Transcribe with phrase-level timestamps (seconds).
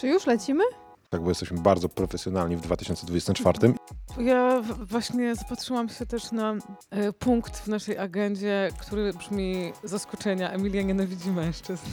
[0.00, 0.64] Czy już lecimy?
[1.10, 3.74] Tak, bo jesteśmy bardzo profesjonalni w 2024.
[4.18, 6.54] Ja właśnie zapatrzyłam się też na
[6.90, 10.50] e, punkt w naszej agendzie, który brzmi zaskoczenia.
[10.50, 11.86] Emilia nienawidzi mężczyzn.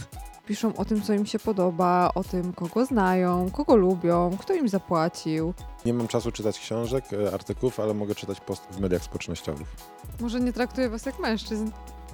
[0.46, 4.70] Piszą o tym, co im się podoba, o tym, kogo znają, kogo lubią, kto im
[4.70, 5.54] zapłacił.
[5.86, 9.68] Nie mam czasu czytać książek, e, artykułów, ale mogę czytać post w mediach społecznościowych.
[10.20, 11.72] Może nie traktuje was jak mężczyzn.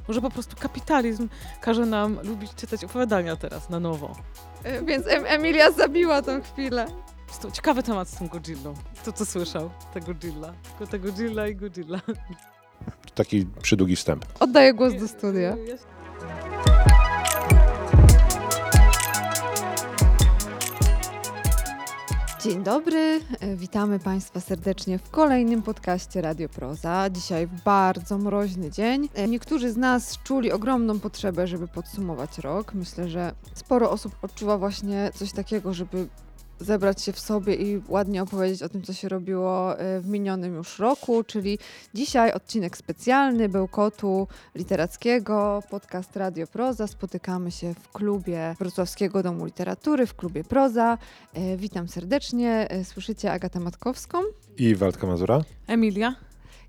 [0.07, 1.29] Może po prostu kapitalizm
[1.61, 4.15] każe nam lubić czytać opowiadania teraz na nowo.
[4.63, 6.85] E, Więc em Emilia zabiła tą chwilę.
[7.27, 8.73] Jest to ciekawy temat z tą Godzillą.
[9.17, 9.69] To słyszał?
[9.93, 10.53] Ta Godzilla.
[10.63, 11.99] Tylko ta Godzilla i Godzilla.
[13.15, 14.25] Taki przydługi wstęp.
[14.39, 15.55] Oddaję głos do studia.
[22.43, 27.09] Dzień dobry, e, witamy Państwa serdecznie w kolejnym podcaście Radio Proza.
[27.09, 29.09] Dzisiaj bardzo mroźny dzień.
[29.13, 32.73] E, Niektórzy z nas czuli ogromną potrzebę, żeby podsumować rok.
[32.73, 36.07] Myślę, że sporo osób odczuwa właśnie coś takiego, żeby
[36.63, 40.55] zebrać się w sobie i ładnie opowiedzieć o tym, co się robiło e, w minionym
[40.55, 41.59] już roku, czyli
[41.93, 46.87] dzisiaj odcinek specjalny Bełkotu Literackiego, podcast Radio Proza.
[46.87, 50.97] Spotykamy się w klubie Wrocławskiego Domu Literatury, w klubie Proza.
[51.33, 54.17] E, witam serdecznie, e, słyszycie Agatę Matkowską
[54.57, 55.41] I Waldka Mazura?
[55.67, 56.15] Emilia?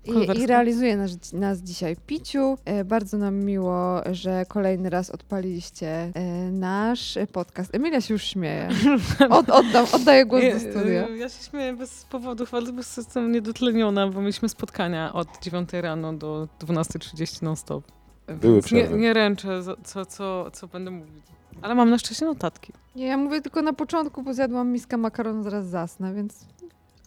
[0.05, 2.57] I, realizuje nas, nas dzisiaj Piciu.
[2.65, 6.11] E, bardzo nam miło, że kolejny raz odpaliliście e,
[6.51, 7.75] nasz podcast.
[7.75, 8.69] Emilia się już śmieje.
[9.29, 11.09] Od, oddam, oddaję głos do studia.
[11.09, 16.13] Ja się śmieję bez powodu, ale bo jestem niedotleniona, bo mieliśmy spotkania od 9 rano
[16.13, 17.83] do 12.30 non-stop.
[18.27, 21.23] Były nie, nie ręczę, co, co, co będę mówić.
[21.61, 22.73] Ale mam na szczęście notatki.
[22.95, 26.45] Nie, ja mówię tylko na początku, bo zjadłam miskę makaronu, zaraz zasnę, więc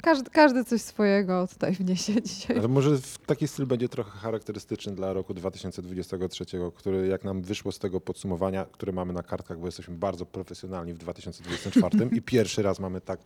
[0.02, 2.58] każdy, każdy coś swojego tutaj wniesie dzisiaj.
[2.58, 7.72] Ale może w taki styl będzie trochę charakterystyczny dla roku 2023, który jak nam wyszło
[7.72, 12.62] z tego podsumowania, które mamy na kartkach, bo jesteśmy bardzo profesjonalni w 2024 i pierwszy
[12.62, 13.20] raz mamy tak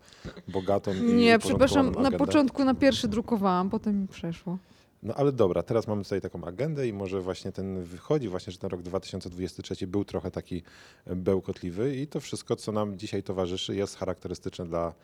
[0.48, 2.27] bogatą i Nie, przepraszam, uporządkowaną na agendę.
[2.27, 4.59] początku na pierwszy drukowałam, potem mi przeszło.
[5.03, 8.59] No ale dobra, teraz mamy tutaj taką agendę i może właśnie ten wychodzi właśnie, że
[8.59, 10.62] ten rok 2023 był trochę taki
[11.06, 14.94] bełkotliwy i to wszystko, co nam dzisiaj towarzyszy jest charakterystyczne dla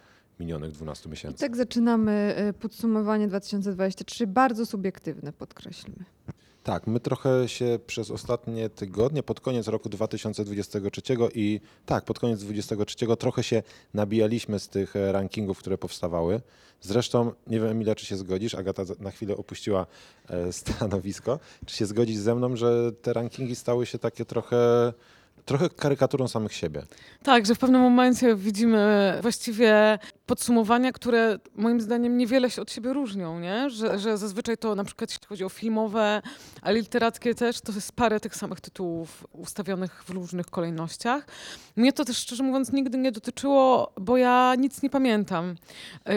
[0.40, 1.38] minionych 12 I miesięcy.
[1.38, 6.04] tak zaczynamy e, podsumowanie 2023, bardzo subiektywne, podkreślmy.
[6.62, 12.40] Tak, my trochę się przez ostatnie tygodnie, pod koniec roku 2023 i tak, pod koniec
[12.40, 13.62] 2023 trochę się
[13.94, 16.40] nabijaliśmy z tych e, rankingów, które powstawały.
[16.80, 19.86] Zresztą, nie wiem Emilia, czy się zgodzisz, Agata na chwilę opuściła
[20.28, 24.92] e, stanowisko, czy się zgodzisz ze mną, że te rankingi stały się takie trochę,
[25.48, 26.82] trochę karykaturą samych siebie.
[27.22, 32.92] Tak, że w pewnym momencie widzimy właściwie podsumowania, które moim zdaniem niewiele się od siebie
[32.92, 33.70] różnią, nie?
[33.70, 36.22] Że, że zazwyczaj to na przykład jeśli chodzi o filmowe,
[36.62, 41.26] a literackie też, to jest parę tych samych tytułów ustawionych w różnych kolejnościach.
[41.76, 45.54] Mnie to też szczerze mówiąc nigdy nie dotyczyło, bo ja nic nie pamiętam.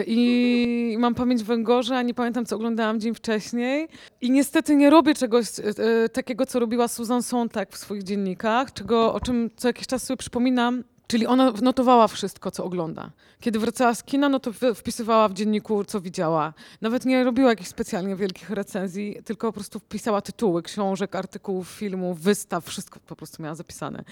[0.06, 3.88] I mam pamięć węgorza, nie pamiętam, co oglądałam dzień wcześniej.
[4.20, 8.72] I niestety nie robię czegoś e, e, takiego, co robiła Susan Sontag w swoich dziennikach,
[8.72, 10.84] czego, czym co jakiś czas sobie przypominam.
[11.06, 13.10] Czyli ona notowała wszystko, co ogląda.
[13.40, 16.54] Kiedy wracała z kina, no to wpisywała w dzienniku, co widziała.
[16.80, 22.20] Nawet nie robiła jakichś specjalnie wielkich recenzji, tylko po prostu wpisała tytuły książek, artykułów, filmów,
[22.20, 24.04] wystaw, wszystko po prostu miała zapisane.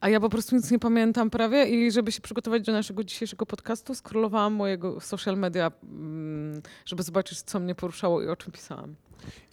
[0.00, 3.46] A ja po prostu nic nie pamiętam prawie i żeby się przygotować do naszego dzisiejszego
[3.46, 8.94] podcastu, scrollowałam mojego social media, mm, żeby zobaczyć, co mnie poruszało i o czym pisałam.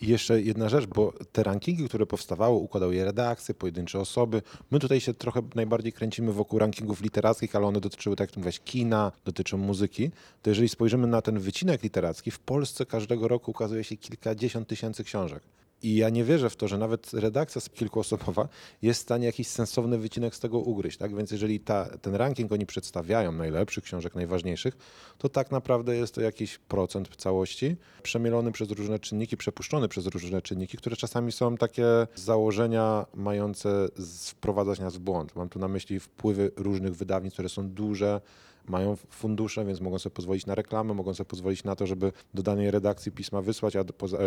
[0.02, 4.41] I jeszcze jedna rzecz, bo te rankingi, które powstawały, układały je redakcje, pojedyncze osoby.
[4.72, 8.59] My tutaj się trochę najbardziej kręcimy wokół rankingów literackich, ale one dotyczyły, tak jak mówiłaś,
[8.59, 10.12] kina, dotyczą muzyki.
[10.41, 15.03] To jeżeli spojrzymy na ten wycinek literacki, w Polsce każdego roku ukazuje się kilkadziesiąt tysięcy
[15.03, 15.44] książek.
[15.84, 18.47] I ja nie wierzę w to, że nawet redakcja kilkuosobowa
[18.81, 20.97] jest w stanie jakiś sensowny wycinek z tego ugryźć.
[20.97, 21.16] Tak?
[21.16, 24.78] Więc jeżeli ta, ten ranking oni przedstawiają najlepszych książek, najważniejszych,
[25.17, 30.41] to tak naprawdę jest to jakiś procent całości, przemielony przez różne czynniki, przepuszczony przez różne
[30.41, 31.85] czynniki, które czasami są takie
[32.16, 33.88] założenia mające
[34.25, 35.35] wprowadzać nas w błąd.
[35.35, 38.22] Mam tu na myśli wpływy różnych wydawnictw, które są duże,
[38.69, 42.43] mają fundusze, więc mogą sobie pozwolić na reklamę, mogą sobie pozwolić na to, żeby do
[42.43, 44.21] danej redakcji pisma wysłać, a poza, e,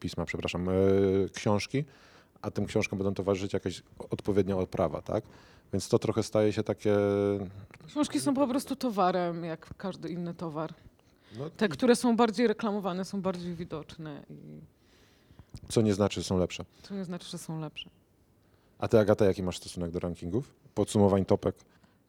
[0.00, 0.72] pisma, przepraszam, e,
[1.34, 1.84] książki,
[2.42, 5.24] a tym książkom będą towarzyszyć jakaś odpowiednia odprawa, tak?
[5.72, 6.96] Więc to trochę staje się takie...
[7.86, 10.74] Książki są po prostu towarem, jak każdy inny towar.
[11.38, 14.60] No, Te, które są bardziej reklamowane, są bardziej widoczne i
[15.68, 16.64] co nie znaczy, że są lepsze.
[16.88, 17.90] to nie znaczy, że są lepsze.
[18.78, 20.54] A ty, Agata, jaki masz stosunek do rankingów?
[20.74, 21.54] Podsumowań topek?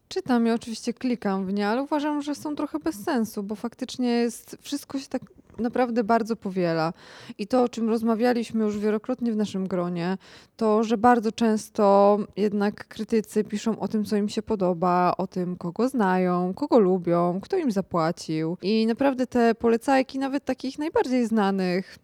[0.07, 4.09] Czytam i oczywiście klikam w nie, ale uważam, że są trochę bez sensu, bo faktycznie
[4.09, 5.21] jest, wszystko się tak
[5.59, 6.93] naprawdę bardzo powiela.
[7.37, 10.17] I to, o czym rozmawialiśmy już wielokrotnie w naszym gronie,
[10.57, 15.55] to, że bardzo często jednak krytycy piszą o tym, co im się podoba, o tym,
[15.55, 18.57] kogo znają, kogo lubią, kto im zapłacił.
[18.61, 21.97] I naprawdę te polecajki, nawet takich najbardziej znanych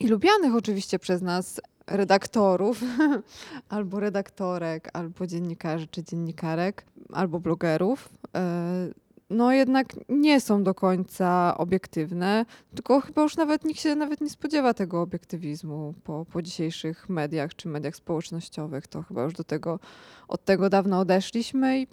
[0.00, 2.80] i lubianych oczywiście przez nas redaktorów,
[3.68, 8.88] albo redaktorek, albo dziennikarzy czy dziennikarek, albo blogerów, e,
[9.30, 14.30] no jednak nie są do końca obiektywne, tylko chyba już nawet nikt się nawet nie
[14.30, 18.86] spodziewa tego obiektywizmu po, po dzisiejszych mediach czy mediach społecznościowych.
[18.86, 19.78] To chyba już do tego,
[20.28, 21.86] od tego dawno odeszliśmy i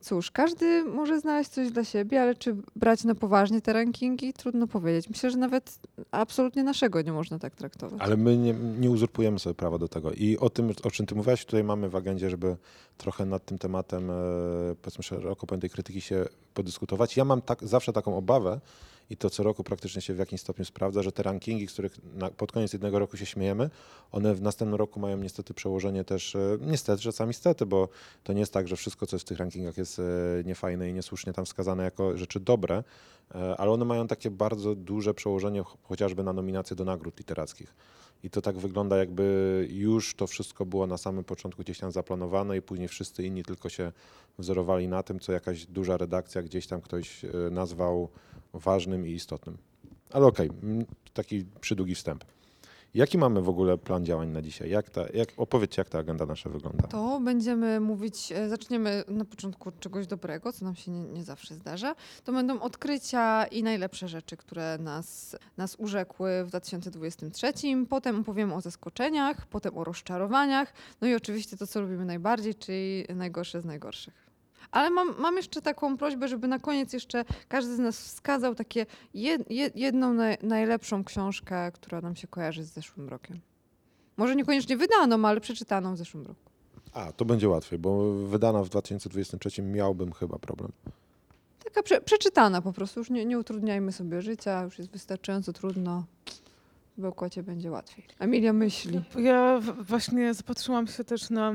[0.00, 4.32] cóż, każdy może znaleźć coś dla siebie, ale czy brać na poważnie te rankingi?
[4.32, 5.08] Trudno powiedzieć.
[5.08, 5.78] Myślę, że nawet
[6.10, 8.00] absolutnie naszego nie można tak traktować.
[8.02, 10.12] Ale my nie, nie uzurpujemy sobie prawa do tego.
[10.12, 12.56] I o tym, o czym ty mówiłaś, tutaj mamy w agendzie, żeby
[12.96, 14.14] trochę nad tym tematem, e,
[14.82, 16.24] powiedzmy szeroko pojętej krytyki się
[16.54, 17.16] podyskutować.
[17.16, 18.60] Ja mam tak, zawsze taką obawę,
[19.10, 21.98] i to co roku praktycznie się w jakimś stopniu sprawdza, że te rankingi, z których
[22.14, 23.70] na, pod koniec jednego roku się śmiejemy,
[24.12, 27.88] one w następnym roku mają niestety przełożenie też, e, niestety, czasami stety, bo
[28.24, 30.02] to nie jest tak, że wszystko, co jest w tych rankingach jest e,
[30.44, 32.84] niefajne i niesłusznie tam wskazane jako rzeczy dobre,
[33.34, 37.74] e, ale one mają takie bardzo duże przełożenie ch- chociażby na nominacje do nagród literackich.
[38.22, 42.56] I to tak wygląda, jakby już to wszystko było na samym początku gdzieś tam zaplanowane
[42.56, 43.92] i później wszyscy inni tylko się
[44.38, 48.08] wzorowali na tym, co jakaś duża redakcja gdzieś tam ktoś e, nazwał
[48.52, 49.58] ważnym i istotnym.
[50.10, 52.24] Ale okej, mm, taki przydługi wstęp.
[52.94, 54.70] Jaki mamy w ogóle plan działań na dzisiaj?
[54.70, 56.88] Jak ta, jak, opowiedzcie, jak ta agenda nasza wygląda.
[56.88, 61.24] To będziemy mówić, e, zaczniemy na początku od czegoś dobrego, co nam się nie, nie
[61.24, 61.94] zawsze zdarza.
[62.24, 67.52] To będą odkrycia i najlepsze rzeczy, które nas, nas urzekły w 2023.
[67.88, 73.04] Potem opowiemy o zaskoczeniach, potem o rozczarowaniach, no i oczywiście to, co lubimy najbardziej, czyli
[73.14, 74.27] najgorsze z najgorszych.
[74.70, 78.86] Ale mam, mam jeszcze taką prośbę, żeby na koniec jeszcze każdy z nas wskazał takie
[79.14, 83.40] jed, jed, jedną naj, najlepszą książkę, która nam się kojarzy z zeszłym rokiem.
[84.16, 86.40] Może niekoniecznie wydaną, ale przeczytaną w zeszłym roku.
[86.92, 90.72] A, to będzie łatwiej, bo wydana w 2023 miałbym chyba problem.
[91.64, 96.04] Taka prze, przeczytana po prostu, już nie, nie utrudniajmy sobie życia, już jest wystarczająco trudno.
[96.98, 98.04] W Bełkocie będzie łatwiej.
[98.18, 99.00] Emilia myśli.
[99.18, 101.52] Ja właśnie zapatrzyłam się też na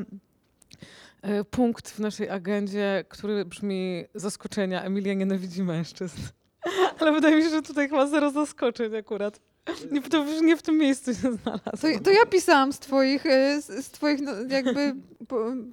[1.51, 4.83] punkt w naszej agendzie, który brzmi zaskoczenia.
[4.83, 6.21] Emilia nienawidzi mężczyzn.
[6.99, 9.39] Ale wydaje mi się, że tutaj chyba zero zaskoczeń akurat.
[9.91, 11.71] Nie, już nie w tym miejscu się znalazło.
[11.81, 14.95] To, to ja pisałam z twoich, e, z, twoich no, jakby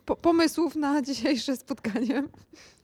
[0.05, 2.23] po, pomysłów na dzisiejsze spotkanie.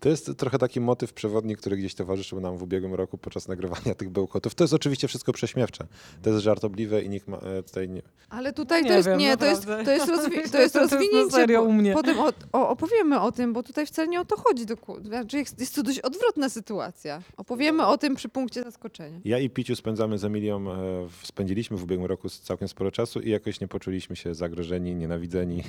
[0.01, 3.95] To jest trochę taki motyw przewodni, który gdzieś towarzyszył nam w ubiegłym roku podczas nagrywania
[3.95, 4.55] tych bełkotów.
[4.55, 5.87] To jest oczywiście wszystko prześmiewcze.
[6.23, 8.03] To jest żartobliwe i nikt ma, e, tutaj nie...
[8.31, 10.59] Ale tutaj Nie to jest, wiem, nie, to jest, to jest, rozwi- to jest To
[10.61, 11.31] jest rozwinięcie.
[11.31, 11.93] serio bo u mnie.
[11.93, 14.67] Potem o, o, opowiemy o tym, bo tutaj wcale nie o to chodzi.
[14.67, 17.23] doku- Znaczy jest, jest to dość odwrotna sytuacja.
[17.37, 19.21] Opowiemy o tym przy punkcie zaskoczenia.
[19.25, 20.77] Ja i Piciu spędzamy z Emilią, e,
[21.23, 25.63] spędziliśmy w ubiegłym roku całkiem sporo czasu i jakoś nie poczuliśmy się zagrożeni, nienawidzeni.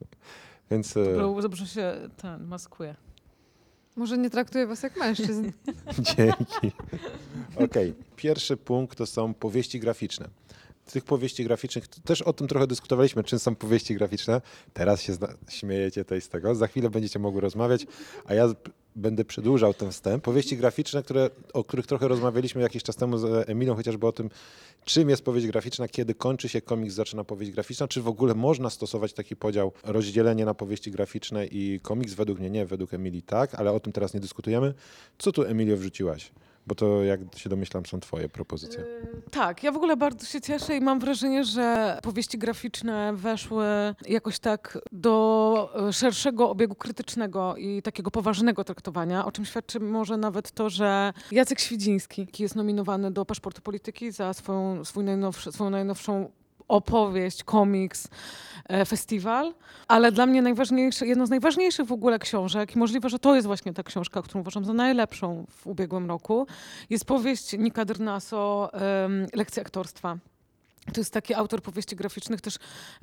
[0.70, 2.94] Więc e, Dobrze, dobrze się ten maskuje.
[3.96, 5.52] Może nie traktuję was jak mężczyzn.
[6.16, 6.76] dzięki.
[7.64, 10.28] Okej, pierwszy punkt to są powieści graficzne.
[10.92, 14.40] Tych powieści graficznych, też o tym trochę dyskutowaliśmy, czym są powieści graficzne.
[14.72, 15.12] Teraz się
[15.48, 17.86] śmiejecie tej z tego, za chwilę będziecie mogły rozmawiać,
[18.24, 18.48] a ja
[18.96, 20.24] będę przedłużał ten wstęp.
[20.24, 24.30] Powieści graficzne, które, o których trochę rozmawialiśmy jakiś czas temu z Emilą, chociażby o tym,
[24.84, 28.70] czym jest powieść graficzna, kiedy kończy się komiks, zaczyna powieść graficzna, czy w ogóle można
[28.70, 32.14] stosować taki podział, rozdzielenie na powieści graficzne i komiks?
[32.14, 34.74] Według mnie nie, według Emilii tak, ale o tym teraz nie dyskutujemy.
[35.18, 36.30] Co tu, Emilio, wrzuciłaś?
[36.66, 38.80] Bo to, jak się domyślam, są twoje propozycje.
[38.80, 43.64] Yy, Tak, ja w ogóle bardzo się cieszę i mam wrażenie, że powieści graficzne weszły
[44.08, 50.16] jakoś tak do e, szerszego obiegu krytycznego i takiego poważnego traktowania, o czym świadczy może
[50.16, 55.70] nawet to, że Jacek Świdziński jest nominowany do Paszportu Polityki za swoją, swój najnowszy, swoją
[55.70, 56.30] najnowszą
[56.68, 58.08] opowieść, komiks,
[58.68, 59.54] e, festiwal,
[59.88, 63.46] ale dla mnie najważniejsze, jedno z najważniejszych w ogóle książek i możliwe, że to jest
[63.46, 66.46] właśnie ta książka, którą uważam za najlepszą w ubiegłym roku,
[66.90, 68.70] jest powieść Nika Drnaso,
[69.34, 70.18] Lekcja aktorstwa.
[70.92, 72.58] To jest taki autor powieści graficznych też,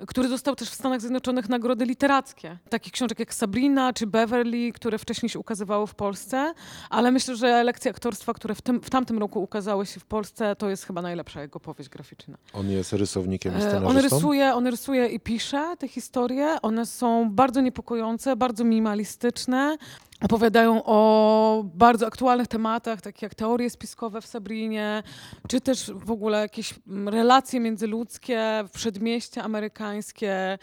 [0.07, 2.57] który dostał też w Stanach Zjednoczonych nagrody literackie.
[2.69, 6.53] Takich książek jak Sabrina czy Beverly, które wcześniej się ukazywały w Polsce,
[6.89, 10.55] ale myślę, że lekcje aktorstwa, które w, tym, w tamtym roku ukazały się w Polsce,
[10.55, 12.37] to jest chyba najlepsza jego powieść graficzna.
[12.53, 13.89] On jest rysownikiem i E, scenarzystą?
[13.89, 16.57] On rysuje, on rysuje i pisze te historie.
[16.61, 19.77] One są bardzo niepokojące, bardzo minimalistyczne.
[20.21, 25.03] Opowiadają o bardzo aktualnych tematach, takich jak teorie spiskowe w Sabrinie,
[25.47, 30.57] czy też w ogóle jakieś mm, relacje międzyludzkie, przedmieście amerykańskie,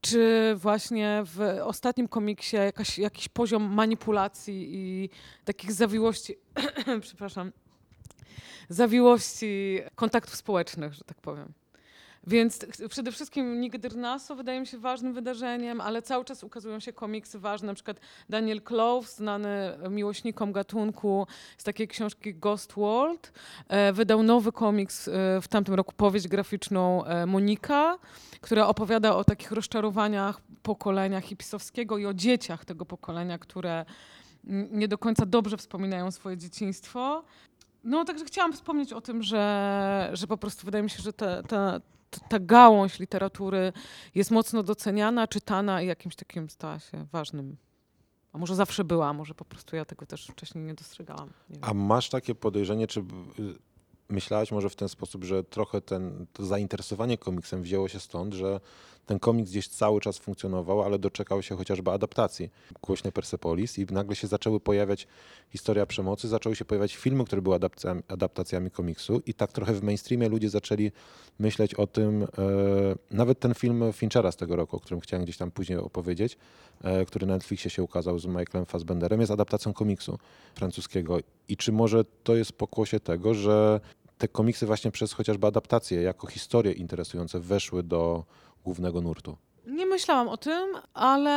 [0.00, 5.10] czy właśnie w ostatnim komiksie jakaś, jakiś poziom manipulacji i
[5.44, 6.36] takich zawiłości,
[7.00, 7.52] przepraszam,
[8.68, 11.52] zawiłości kontaktów społecznych, że tak powiem.
[12.26, 16.92] Więc przede wszystkim Nick Naso wydaje mi się ważnym wydarzeniem, ale cały czas ukazują się
[16.92, 21.26] komiksy ważne, na przykład Daniel Clove, znany miłośnikom gatunku
[21.58, 23.32] z takiej książki Ghost World,
[23.68, 27.98] e, wydał nowy komiks e, w tamtym roku, powieść graficzną e, Monika,
[28.40, 33.84] która opowiada o takich rozczarowaniach pokolenia hipisowskiego i o dzieciach tego pokolenia, które
[34.70, 37.24] nie do końca dobrze wspominają swoje dzieciństwo.
[37.84, 41.42] No, także chciałam wspomnieć o tym, że, że po prostu wydaje mi się, że ta,
[41.42, 41.80] ta,
[42.28, 43.72] ta gałąź literatury
[44.14, 47.56] jest mocno doceniana, czytana i jakimś takim stała się ważnym.
[48.32, 51.30] A może zawsze była, może po prostu ja tego też wcześniej nie dostrzegałam.
[51.50, 51.64] Nie.
[51.64, 53.04] A masz takie podejrzenie, czy y,
[54.08, 58.60] myślałaś może w ten sposób, że trochę ten, to zainteresowanie komiksem wzięło się stąd, że
[59.06, 62.50] ten komiks gdzieś cały czas funkcjonował, ale doczekał się chociażby adaptacji
[62.82, 65.06] głośnej Persepolis i nagle się zaczęły pojawiać
[65.50, 69.82] historia przemocy, zaczęły się pojawiać filmy, które były adaptacjami, adaptacjami komiksu i tak trochę w
[69.82, 70.92] mainstreamie ludzie zaczęli
[71.38, 72.26] myśleć o tym, e,
[73.10, 76.38] nawet ten film Finchera z tego roku, o którym chciałem gdzieś tam później opowiedzieć,
[76.82, 80.18] e, który na Netflixie się ukazał z Michaelem Fassbenderem, jest adaptacją komiksu
[80.54, 81.18] francuskiego.
[81.48, 83.80] I czy może to jest pokłosie tego, że
[84.18, 88.24] te komiksy właśnie przez chociażby adaptacje jako historie interesujące weszły do
[88.66, 89.36] głównego nurtu?
[89.66, 91.32] Nie myślałam o tym, ale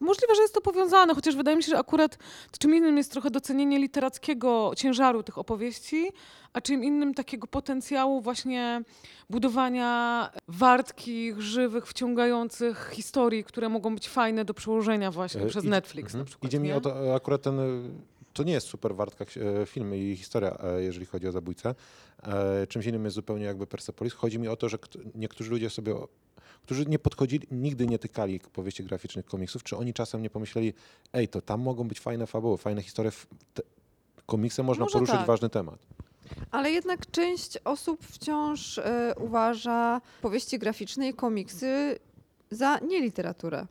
[0.00, 2.18] możliwe, że jest to powiązane, chociaż wydaje mi się, że akurat
[2.58, 6.08] czym innym jest trochę docenienie literackiego ciężaru tych opowieści,
[6.52, 8.82] a czym innym takiego potencjału właśnie
[9.30, 16.06] budowania wartkich, żywych, wciągających historii, które mogą być fajne do przełożenia właśnie E, przez Netflix
[16.06, 16.18] Mhm.
[16.18, 16.50] na przykład.
[16.50, 16.76] Idzie mi nie?
[16.76, 17.64] o to, e, akurat ten, e,
[18.32, 19.24] to nie jest super wartka
[19.66, 21.74] film i historia, jeżeli chodzi o zabójcę.
[22.68, 24.12] Czymś innym jest zupełnie jakby Persepolis.
[24.14, 25.94] Chodzi mi o to, że kt- niektórzy ludzie sobie,
[26.62, 30.72] którzy nie podchodzili, nigdy nie tykali powieści graficznych komiksów, czy oni czasem nie pomyśleli,
[31.12, 33.12] ej, to tam mogą być fajne fabuły, fajne historie,
[33.54, 33.62] te,
[34.26, 35.26] komiksem można Może poruszyć tak.
[35.26, 35.78] ważny temat.
[36.50, 41.98] Ale jednak część osób wciąż e, uważa powieści graficzne i komiksy
[42.50, 43.66] za nieliteraturę.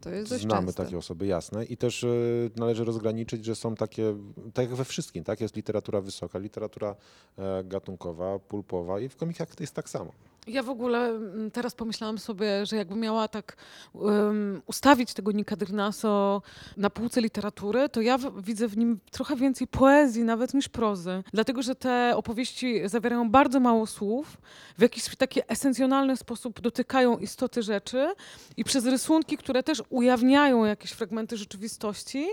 [0.00, 0.84] To jest dość Znamy częste.
[0.84, 1.64] takie osoby, jasne.
[1.64, 2.08] I też e,
[2.56, 4.14] należy rozgraniczyć, że są takie,
[4.54, 5.40] tak jak we wszystkim, tak?
[5.40, 6.94] Jest literatura wysoka, literatura
[7.38, 10.12] e, gatunkowa, pulpowa i w komiksach to jest tak samo.
[10.46, 13.56] Ja w ogóle mm, teraz pomyślałam sobie, że jakbym miała tak
[13.92, 16.42] um, ustawić tego Nika Dyrnaso
[16.76, 21.22] na półce literatury, to ja w, widzę w nim trochę więcej poezji nawet niż prozy.
[21.32, 24.36] Dlatego, że te opowieści zawierają bardzo mało słów,
[24.78, 28.14] w jakiś taki esencjonalny sposób dotykają istoty rzeczy
[28.56, 32.26] i przez rysunki, które też ujawniają jakieś fragmenty rzeczywistości,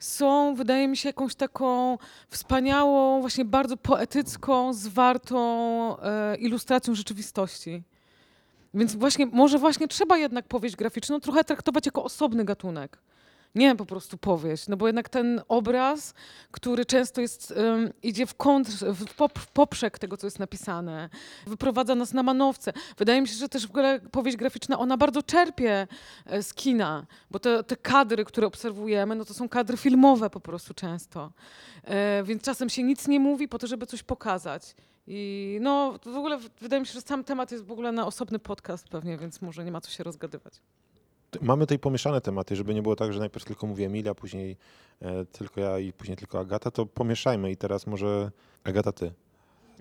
[0.00, 7.82] są, wydaje mi się, jakąś taką wspaniałą, właśnie bardzo poetycką, zwartą e, ilustracją rzeczywistości.
[8.74, 12.98] Więc właśnie, może właśnie trzeba jednak powieść graficzną trochę traktować jako osobny gatunek.
[13.54, 16.14] Nie po prostu powieść, no bo jednak ten obraz,
[16.50, 21.08] który często jest, em, idzie w kontr, w, pop, w poprzek tego, co jest napisane,
[21.46, 22.72] wyprowadza nas na manowce.
[22.98, 25.86] Wydaje mi się, że też w ogóle powieść graficzna, ona bardzo czerpie
[26.26, 30.40] e, z kina, bo te, te kadry, które obserwujemy, no to są kadry filmowe po
[30.40, 31.32] prostu często.
[31.84, 34.74] E, więc czasem się nic nie mówi po to, żeby coś pokazać.
[35.06, 38.38] I no w ogóle wydaje mi się, że sam temat jest w ogóle na osobny
[38.38, 40.60] podcast pewnie, więc może nie ma co się rozgadywać.
[41.40, 44.56] Mamy tutaj pomieszane tematy, żeby nie było tak, że najpierw tylko mówię Emilia, później
[45.02, 48.30] e, tylko ja i później tylko Agata, to pomieszajmy i teraz może
[48.64, 49.12] Agata ty.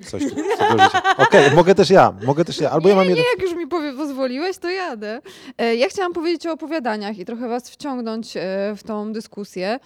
[0.06, 1.02] Coś tu co dorzucić.
[1.18, 2.72] Okej, mogę też ja, mogę też ja.
[2.72, 3.26] Albo nie, ja mam nie, jeden.
[3.36, 5.22] jak już mi powie, pozwoliłeś, to jadę.
[5.58, 8.42] E, Ja chciałam powiedzieć o opowiadaniach i trochę was wciągnąć e,
[8.78, 9.80] w tą dyskusję.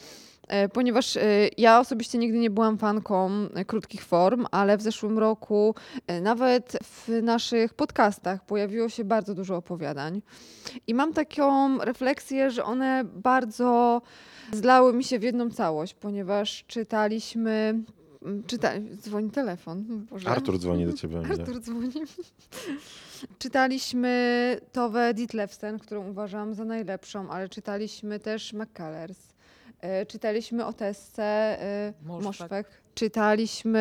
[0.48, 1.22] E, Ponieważ e,
[1.58, 5.76] ja osobiście nigdy nie byłam fanką e, krótkich form, ale w zeszłym roku
[6.22, 10.22] nawet w naszych podcastach pojawiło się bardzo dużo opowiadań.
[10.88, 14.02] I mam taką refleksję, że one bardzo
[14.52, 17.84] zlały mi się w jedną całość, ponieważ czytaliśmy.
[18.48, 20.06] Czyta, dzwoni telefon.
[20.10, 20.30] Boże.
[20.30, 21.22] Artur dzwoni do ciebie.
[21.40, 21.92] Artur dzwoni.
[23.40, 29.33] Czytaliśmy Towę Ditlevsen, którą uważam za najlepszą, ale czytaliśmy też McCullers.
[29.84, 32.26] E, Czytaliśmy o Tessce e, Moszpek.
[32.26, 32.68] Moszpek.
[32.96, 33.80] Czytaliśmy...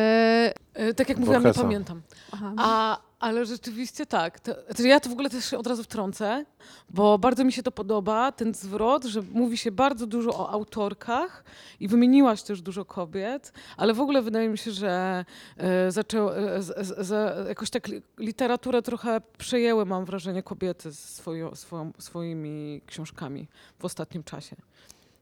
[0.73, 2.01] E, tak jak mówiłam, nie pamiętam.
[2.31, 2.53] Aha.
[2.57, 4.39] A, ale rzeczywiście tak.
[4.39, 6.45] To, znaczy ja to w ogóle też się od razu wtrącę,
[6.89, 11.43] bo bardzo mi się to podoba, ten zwrot, że mówi się bardzo dużo o autorkach
[11.79, 15.25] i wymieniłaś też dużo kobiet, ale w ogóle wydaje mi się, że
[15.57, 21.55] e, zaczęło, e, z, z, jakoś tak li- literaturę trochę przejęły, mam wrażenie, kobiety swoją,
[21.55, 23.47] swoją, swoimi książkami
[23.79, 24.55] w ostatnim czasie.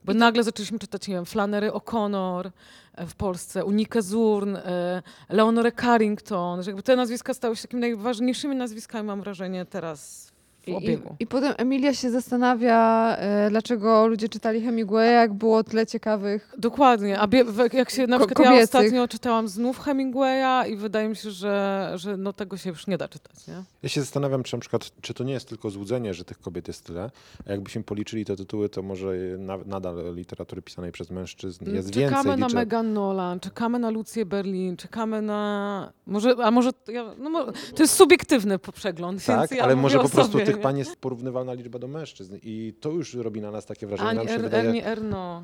[0.06, 2.52] Bo nagle zaczęliśmy czytać, nie wiem, Flannery O'Connor
[2.96, 7.82] e, w Polsce, Unikę Zurn, e, Leonorę Carrington, że jakby te nazwiska stały się takimi
[7.82, 10.31] najważniejszymi nazwiskami, mam wrażenie, teraz
[10.62, 11.16] w I, i, obiegu.
[11.20, 16.54] I potem Emilia się zastanawia, e, dlaczego ludzie czytali Hemingwaya, jak było tyle ciekawych.
[16.58, 20.76] Dokładnie, a bie, w- jak się na Ko- przykład ja ostatnio czytałam znów Hemingwaya i
[20.76, 23.64] wydaje mi się, że, że no tego się już nie da czytać, nie?
[23.84, 26.68] Ja się zastanawiam, czy na przykład, czy to nie jest tylko złudzenie, że tych kobiet
[26.68, 27.12] jest tyle,
[27.48, 32.12] a jakbyśmy policzyli te tytuły, to może na, nadal literatury pisanej przez mężczyzn jest czekamy
[32.12, 32.38] więcej.
[32.40, 35.92] na liczę- Megan Nolan, czekamy na Lucję Berlin, czekamy na...
[36.08, 36.70] Może, a może...
[36.88, 40.32] Ja, no, to jest subiektywny przegląd, Tak, więc ja ale mówię może o po prostu
[40.32, 43.88] sobie, tych pań jest porównywalna liczba do mężczyzn i to już robi na nas takie
[43.88, 44.10] wrażenie.
[44.10, 45.44] Ani Nam się er, wydaje, Erno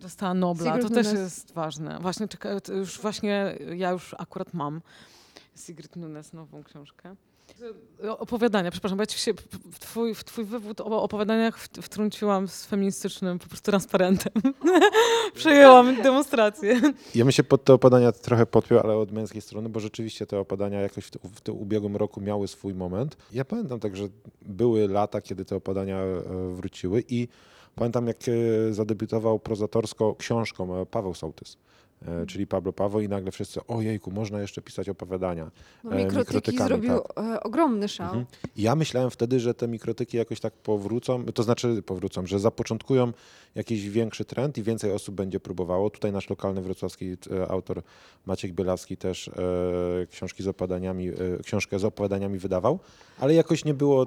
[0.00, 1.22] dostała Nobla, Sigrid to też Nunes.
[1.22, 1.98] jest ważne.
[2.00, 4.80] Właśnie, czeka, to już właśnie ja już akurat mam
[5.56, 7.14] Sigrid Nunes nową książkę.
[8.18, 9.32] Opowiadania, przepraszam, bo ja ci się
[9.72, 14.32] w twój, w twój wywód o opowiadaniach wtrąciłam z feministycznym po prostu transparentem.
[15.34, 16.80] Przejęłam demonstrację.
[17.14, 20.38] Ja bym się pod te opadania trochę podpiął, ale od męskiej strony, bo rzeczywiście te
[20.38, 23.16] opadania jakoś w, w tym ubiegłym roku miały swój moment.
[23.32, 24.08] Ja pamiętam także
[24.42, 26.22] były lata, kiedy te opadania e,
[26.54, 27.28] wróciły i
[27.74, 31.56] pamiętam jak e, zadebiutował prozatorsko książką e, Paweł Sołtys.
[32.06, 35.50] E, Czyli Pablo Paweł i nagle wszyscy, ojejku, można jeszcze pisać opowiadania.
[35.84, 37.24] No, E, mikrotyki zrobił tak.
[37.24, 38.06] e, ogromny szał.
[38.06, 38.26] Mhm.
[38.56, 43.12] Ja myślałem wtedy, że te mikrotyki jakoś tak powrócą, to znaczy powrócą, że zapoczątkują
[43.54, 45.90] jakiś większy trend i więcej osób będzie próbowało.
[45.90, 47.16] Tutaj nasz lokalny wrocławski
[47.48, 47.82] autor
[48.26, 49.30] Maciek Bielawski też
[50.10, 51.10] książki z opowiadaniami,
[51.44, 52.78] książkę z opowiadaniami wydawał,
[53.18, 54.06] ale jakoś nie było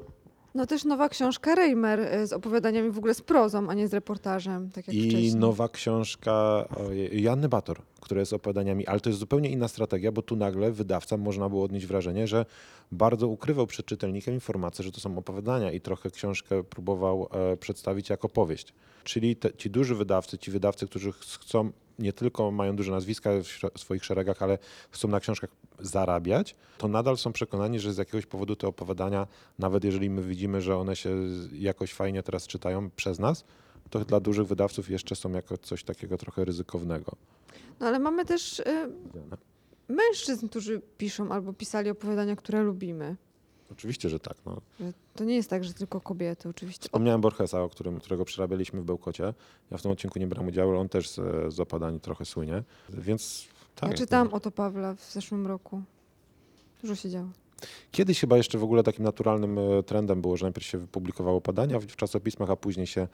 [0.55, 3.93] No też nowa książka Reimer e, z opowiadaniami w ogóle z prozą, a nie z
[3.93, 5.36] reportażem, tak jak I wcześniej.
[5.36, 6.65] nowa książka
[7.12, 11.17] Janny Bator, która jest opowiadaniami, ale to jest zupełnie inna strategia, bo tu nagle wydawca
[11.17, 12.46] można było odnieść wrażenie, że
[12.91, 18.10] bardzo ukrywał przed czytelnikiem informację, że to są opowiadania i trochę książkę próbował e, przedstawić
[18.10, 18.74] jako powieść.
[19.03, 23.29] Czyli te, ci duży wydawcy, ci wydawcy, którzy ch- chcą, nie tylko mają duże nazwiska
[23.74, 24.58] w swoich szeregach, ale
[24.91, 29.27] chcą na książkach zarabiać, to nadal są przekonani, że z jakiegoś powodu te opowiadania,
[29.60, 31.10] nawet jeżeli my widzimy, że one się
[31.51, 33.43] jakoś fajnie teraz czytają przez nas,
[33.89, 37.12] to dla dużych wydawców jeszcze są jako coś takiego trochę ryzykownego.
[37.79, 38.89] No ale mamy też e,
[39.88, 43.15] mężczyzn, którzy piszą albo pisali opowiadania, które lubimy.
[43.72, 44.38] Oczywiście, że tak.
[44.46, 44.62] No.
[44.80, 46.84] Że To nie jest tak, że tylko kobiety, oczywiście.
[46.84, 49.34] O, Wspomniałem Borgesa, o którym, którego przerabialiśmy w Bełkocie.
[49.72, 52.63] Ja w tym odcinku nie brałem udziału, ale on też z, z opadań trochę słynie.
[52.89, 53.91] Więc tak.
[53.91, 54.38] ja czytałam najbardziej.
[54.48, 55.82] Oto Pawła w zeszłym roku.
[56.82, 57.28] Dużo się działo.
[57.91, 61.80] Kiedyś chyba jeszcze w ogóle takim naturalnym e, trendem było, że najpierw się publikowało opadania
[61.80, 63.08] w, czasopismach, a później się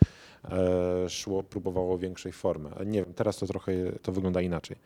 [0.43, 2.69] e, szło, próbowało większej formy.
[2.85, 4.77] Nie wiem, teraz to trochę to wygląda inaczej.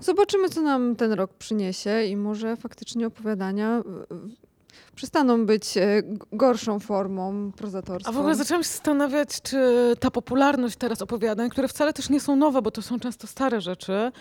[0.00, 3.84] Zobaczymy, co nam ten rok przyniesie i może faktycznie opowiadania e, e,
[4.94, 8.10] przestaną być e, gorszą formą prozatorską.
[8.10, 9.58] A w ogóle zaczęłam się zastanawiać, czy
[10.00, 13.60] ta popularność teraz opowiadań, które wcale też nie są nowe, bo to są często stare
[13.60, 14.12] rzeczy,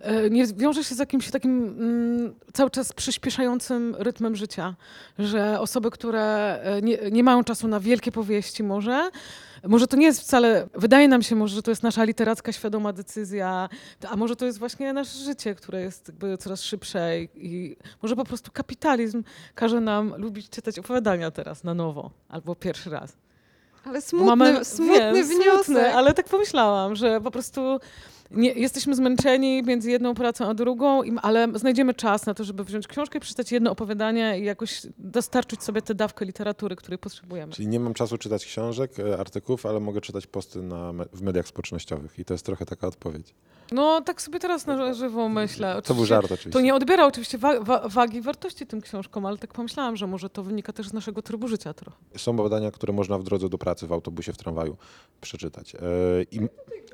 [0.00, 4.74] e, nie wiąże się z jakimś takim mm, cały czas przyspieszającym rytmem życia,
[5.18, 9.10] że osoby, które e, nie, nie mają czasu na wielkie powieści może,
[9.68, 12.92] może to nie jest wcale, wydaje nam się może, że to jest nasza literacka świadoma
[12.92, 13.68] decyzja,
[14.08, 18.16] a może to jest właśnie nasze życie, które jest jakby coraz szybsze i, i może
[18.16, 23.16] po prostu kapitalizm każe nam lubić czytać opowiadania teraz na nowo albo pierwszy raz.
[23.84, 25.64] Ale smutny, smutny wiem, wniosek.
[25.64, 27.80] Smutny, ale tak pomyślałam, że po prostu
[28.30, 32.86] nie, jesteśmy zmęczeni między jedną pracą a drugą, ale znajdziemy czas na to, żeby wziąć
[32.88, 37.52] książkę, przeczytać jedno opowiadanie i jakoś dostarczyć sobie tę dawkę literatury, której potrzebujemy.
[37.52, 41.48] Czyli nie mam czasu czytać książek, e, artykułów, ale mogę czytać posty na, w mediach
[41.48, 42.18] społecznościowych.
[42.18, 43.34] I to jest trochę taka odpowiedź.
[43.72, 45.68] No tak sobie teraz na żywo myślę.
[45.68, 46.50] To był Oczywiście żart oczywiście.
[46.50, 50.06] To nie odbiera oczywiście wa- wa- wagi i wartości tym książkom, ale tak pomyślałam, że
[50.06, 51.96] może to wynika też z naszego trybu życia trochę.
[52.16, 54.76] Są badania, które można w drodze do pracy, w autobusie, w tramwaju
[55.20, 55.74] przeczytać.
[55.74, 55.78] E,
[56.30, 56.40] I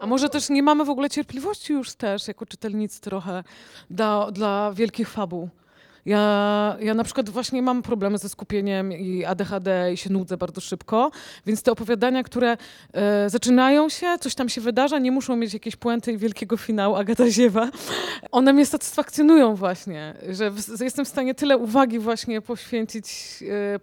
[0.00, 1.25] A może też nie mamy w ogóle cierpliwości
[1.68, 3.44] już też, jako czytelnicy trochę,
[3.90, 5.48] dla, dla wielkich fabuł.
[6.06, 10.60] Ja, ja na przykład właśnie mam problemy ze skupieniem i ADHD i się nudzę bardzo
[10.60, 11.10] szybko,
[11.46, 12.56] więc te opowiadania, które
[12.92, 16.94] e, zaczynają się, coś tam się wydarza, nie muszą mieć jakiejś puenty i wielkiego finału
[16.96, 17.70] Agata Ziewa,
[18.30, 23.08] one mnie satysfakcjonują właśnie, że w, jestem w stanie tyle uwagi właśnie poświęcić
[23.50, 23.80] e,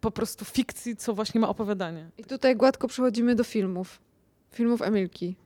[0.00, 2.10] po prostu fikcji, co właśnie ma opowiadanie.
[2.18, 4.00] I tutaj gładko przechodzimy do filmów.
[4.52, 5.36] Filmów Emilki.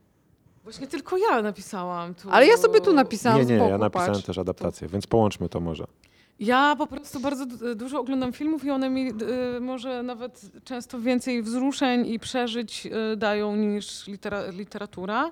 [0.65, 2.29] Właśnie tylko ja napisałam tu.
[2.31, 4.25] Ale ja sobie tu napisałam nie, nie, ja napisałem patrz.
[4.25, 5.87] też adaptację, więc połączmy to może.
[6.39, 7.45] Ja po prostu bardzo
[7.75, 9.09] dużo oglądam filmów i one mi
[9.57, 15.31] y, może nawet często więcej wzruszeń i przeżyć y, dają niż litera, literatura.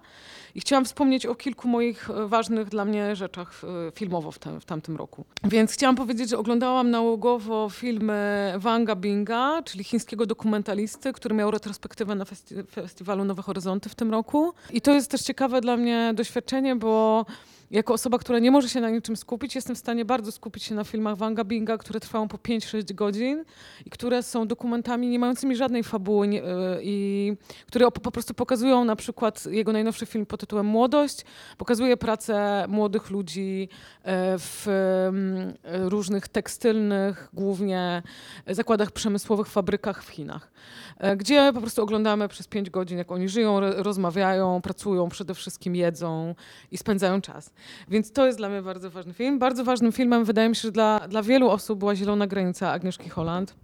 [0.56, 3.62] I chciałam wspomnieć o kilku moich y, ważnych dla mnie rzeczach
[3.96, 5.26] filmowo w, tam, w tamtym roku.
[5.44, 12.16] Więc chciałam powiedzieć, że oglądałam nałogowo filmy Wanga Binga, czyli chińskiego dokumentalisty, który miał retrospektywę
[12.16, 14.54] na festi- festiwalu Nowe Horyzonty w tym roku.
[14.72, 17.26] I to jest też ciekawe dla mnie doświadczenie, bo
[17.72, 20.76] jako osoba, która nie może się na niczym skupić, jestem w stanie bardzo skupić się
[20.76, 23.44] na filmach Wanga Binga, które trwają po 5-6 godzin
[23.86, 26.46] i które są dokumentami nie mającymi żadnej fabuły nie, y,
[26.82, 27.34] i
[27.68, 31.26] które po prostu pokazują na przykład jego najnowszy film pod tytułem Młodość,
[31.58, 33.70] pokazuje pracę młodych ludzi
[34.04, 38.04] e, w mm, różnych tekstylnych, głównie
[38.48, 40.52] zakładach przemysłowych, fabrykach w Chinach,
[40.98, 45.34] e, gdzie po prostu oglądamy przez 5 godzin, jak oni żyją, ro- rozmawiają, pracują, przede
[45.34, 46.36] wszystkim jedzą
[46.72, 47.53] i spędzają czas.
[47.88, 49.40] Więc to jest dla mnie bardzo ważny film.
[49.40, 53.10] Bardzo ważnym filmem wydaje mi się, że dla, dla wielu osób była Zielona Granica Agnieszki
[53.10, 53.56] Holland.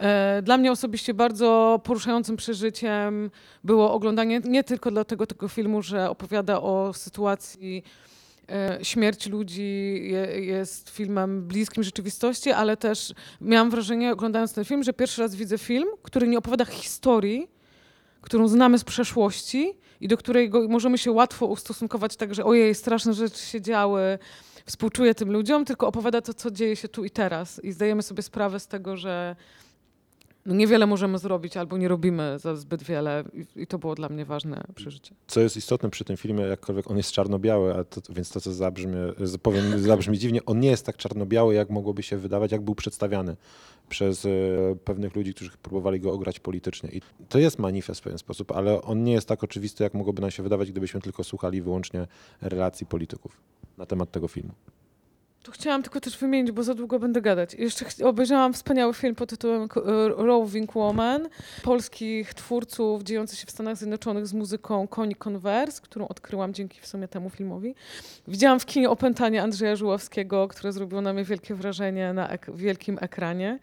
[0.00, 3.30] E, Dla mnie osobiście bardzo poruszającym przeżyciem
[3.64, 7.84] było oglądanie nie tylko dlatego tego filmu, że opowiada o sytuacji
[8.48, 14.82] e, śmierć ludzi je, jest filmem bliskim rzeczywistości, ale też miałam wrażenie oglądając ten film,
[14.82, 17.50] że pierwszy raz widzę film, który nie opowiada historii,
[18.20, 23.14] którą znamy z przeszłości i do której możemy się łatwo ustosunkować tak, że ojej, straszne
[23.14, 24.18] rzeczy się działy,
[24.66, 27.64] współczuję tym ludziom, tylko opowiada to, co dzieje się tu i teraz.
[27.64, 29.36] I zdajemy sobie sprawę z tego, że
[30.50, 33.24] no niewiele możemy zrobić albo nie robimy za zbyt wiele
[33.56, 35.14] i, i to było dla mnie ważne przeżycie.
[35.26, 38.52] Co jest istotne przy tym filmie, jakkolwiek on jest czarno-biały, a to, więc to, co
[38.52, 42.60] zabrzmie, z- powiem, zabrzmi dziwnie, on nie jest tak czarno-biały, jak mogłoby się wydawać, jak
[42.60, 43.36] był przedstawiany
[43.88, 44.28] przez e,
[44.84, 46.90] pewnych ludzi, którzy próbowali go ograć politycznie.
[46.90, 50.22] I to jest manifest w pewien sposób, ale on nie jest tak oczywisty, jak mogłoby
[50.22, 52.06] nam się wydawać, gdybyśmy tylko słuchali wyłącznie
[52.40, 53.40] relacji polityków
[53.78, 54.52] na temat tego filmu.
[55.42, 57.54] Tu chciałam tylko też wymienić, bo za długo będę gadać.
[57.54, 59.68] Jeszcze obejrzałam wspaniały film pod tytułem e,
[60.08, 61.28] Roving Woman
[61.62, 66.86] polskich twórców dziejący się w Stanach Zjednoczonych z muzyką Connie Converse, którą odkryłam dzięki w
[66.86, 67.74] sumie temu filmowi.
[68.28, 72.98] Widziałam w kinie opętanie Andrzeja Żuławskiego, które zrobiło na mnie wielkie wrażenie na ek- wielkim
[73.00, 73.58] ekranie.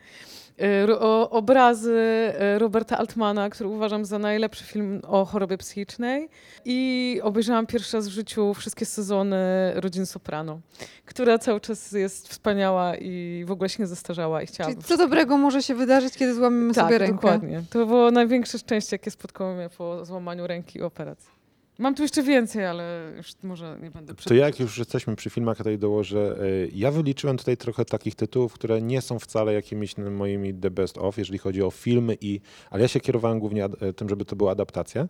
[1.00, 1.94] O- Obrazy
[2.40, 6.30] e, Roberta Altmana, który uważam za najlepszy film o chorobie psychicznej.
[6.66, 9.38] I obejrzałam pierwszy raz w życiu wszystkie sezony
[9.76, 10.60] Rodzin Soprano
[11.08, 14.82] która cały czas jest wspaniała i w ogóle się nie zestarzała i chciałabym.
[14.82, 17.16] Czyli co dobrego może się wydarzyć, kiedy złamimy tak, sobie rękę?
[17.16, 17.64] dokładnie.
[17.70, 21.37] To było największe szczęście, jakie spotkało mnie po złamaniu ręki i operacji.
[21.80, 25.58] Mam tu jeszcze więcej, ale już może nie będę To jak już jesteśmy przy filmach,
[25.58, 26.38] tutaj dołożę.
[26.40, 30.98] e, Ja wyliczyłem tutaj trochę takich tytułów, które nie są wcale jakimiś moimi the best
[30.98, 32.42] of, jeżeli chodzi o filmy i.
[32.70, 35.08] Ale ja się kierowałem głównie e, tym, żeby to była adaptacja.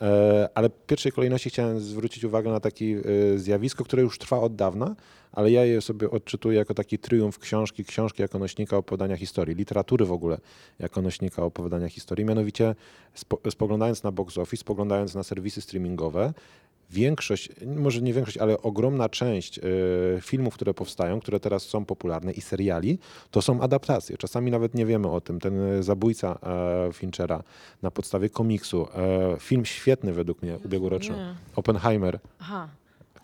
[0.00, 3.02] E, Ale w pierwszej kolejności chciałem zwrócić uwagę na takie
[3.36, 4.96] zjawisko, które już trwa od dawna,
[5.32, 10.04] ale ja je sobie odczytuję jako taki triumf książki, książki jako nośnika opowiadania historii, literatury
[10.04, 10.38] w ogóle
[10.78, 12.24] jako nośnika opowiadania historii.
[12.24, 12.74] Mianowicie
[13.14, 16.32] spo, spoglądając na box office, spoglądając na serwisy streamingowe,
[16.90, 19.62] większość, może nie większość, ale ogromna część e,
[20.20, 22.98] filmów, które powstają, które teraz są popularne i seriali,
[23.30, 24.16] to są adaptacje.
[24.16, 25.40] Czasami nawet nie wiemy o tym.
[25.40, 26.38] Ten e, zabójca
[26.88, 27.42] e, Finchera
[27.82, 28.88] na podstawie komiksu,
[29.38, 31.34] film świetny według mnie, ubiegłoroczny, Nie.
[31.56, 32.18] Oppenheimer.
[32.40, 32.68] Aha.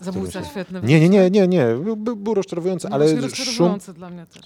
[0.00, 0.80] Zabójca świetny.
[0.82, 3.78] Nie, nie, nie, nie, nie, był, był- rozczarowujący, No ale szum,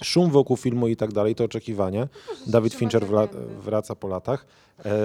[0.03, 2.07] szum wokół filmu i tak dalej, to oczekiwanie.
[2.47, 3.27] Dawid Fincher wla,
[3.63, 4.45] wraca po latach,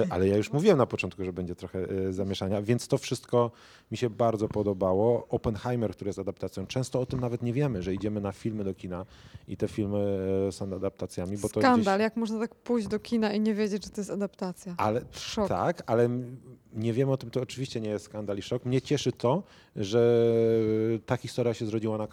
[0.09, 1.79] ale ja już mówiłem na początku, że będzie trochę
[2.11, 3.51] zamieszania, więc to wszystko
[3.91, 5.27] mi się bardzo podobało.
[5.29, 8.73] Oppenheimer, który jest adaptacją, często o tym nawet nie wiemy, że idziemy na filmy do
[8.73, 9.05] kina
[9.47, 12.03] i te filmy e, są adaptacjami, bo to Skandal, gdzieś...
[12.03, 14.75] jak można tak pójść do kina i nie wiedzieć, że to jest adaptacja.
[14.77, 15.49] Ale Szok.
[15.49, 16.09] tak, ale
[16.73, 18.65] nie wiemy o tym, to oczywiście nie jest skandal i szok.
[18.65, 19.43] Mnie cieszy to,
[19.75, 20.27] że
[21.05, 22.07] ta historia się zrodziła na, e,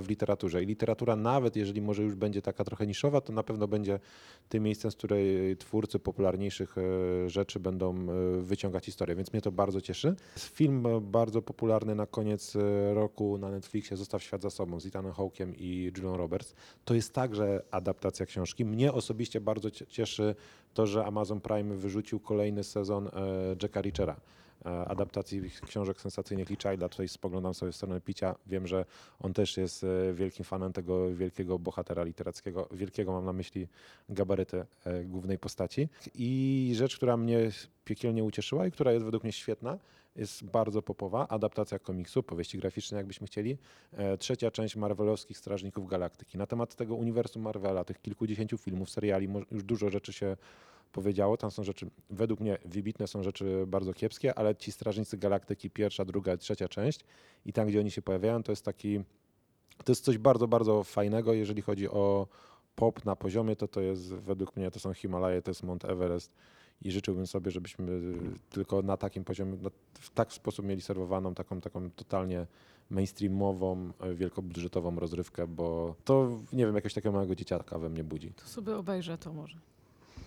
[0.00, 0.62] w literaturze.
[0.62, 4.00] I literatura, nawet jeżeli może już będzie taka trochę niszowa, to na pewno będzie
[4.48, 8.06] tym miejscem, z której twórcy popularniejszych e, rzeczy będą
[8.40, 9.16] wyciągać historię.
[9.16, 10.14] Więc mnie to bardzo cieszy.
[10.38, 10.86] Film
[11.20, 15.52] bardzo popularny na koniec e, roku na Netflixie Zostaw świat za sobą z Ethanem Hawke'em
[15.58, 16.54] i Julią Roberts.
[16.84, 18.64] To jest także adaptacja książki.
[18.64, 20.34] Mnie osobiście bardzo cie- cieszy
[20.74, 23.10] to, że Amazon Prime wyrzucił kolejny sezon e,
[23.62, 24.16] Jacka Reachera.
[24.66, 26.56] e, Adaptacji książek sensacyjnych Lee.
[26.90, 28.34] Tutaj spoglądam sobie w stronę picia.
[28.46, 28.84] Wiem, że
[29.20, 32.68] on też jest wielkim fanem tego wielkiego bohatera literackiego.
[32.72, 33.68] Wielkiego mam na myśli
[34.08, 34.64] gabaryty
[35.04, 35.88] głównej postaci.
[36.14, 37.50] I rzecz, która mnie
[37.84, 39.78] piekielnie ucieszyła i która jest według mnie świetna,
[40.16, 41.28] jest bardzo popowa.
[41.28, 43.58] Adaptacja komiksu, powieści graficznej, jakbyśmy chcieli.
[43.92, 46.38] E, Trzecia część Marvelowskich Strażników Galaktyki.
[46.38, 50.36] Na temat tego uniwersum Marvela, tych kilkudziesięciu filmów, seriali, już dużo rzeczy się
[50.92, 51.36] powiedziało.
[51.36, 56.04] Tam są rzeczy, według mnie wybitne są rzeczy bardzo kiepskie, ale ci Strażnicy Galaktyki, pierwsza,
[56.04, 57.04] druga, trzecia część
[57.46, 59.00] i tam, gdzie oni się pojawiają, to jest taki
[59.84, 62.26] To jest coś bardzo, bardzo fajnego, jeżeli chodzi o
[62.74, 66.32] pop na poziomie, to to jest według mnie to są Himalaje, to jest Mount Everest
[66.82, 68.00] i życzyłbym sobie, żebyśmy
[68.50, 72.46] tylko na takim poziomie, na, w tak sposób mieli serwowaną taką, taką totalnie
[72.90, 78.32] mainstreamową, e, wielkobudżetową rozrywkę, bo to, nie wiem, jakiegoś takiego małego dzieciaka we mnie budzi.
[78.32, 79.58] To sobie obejrzę to może.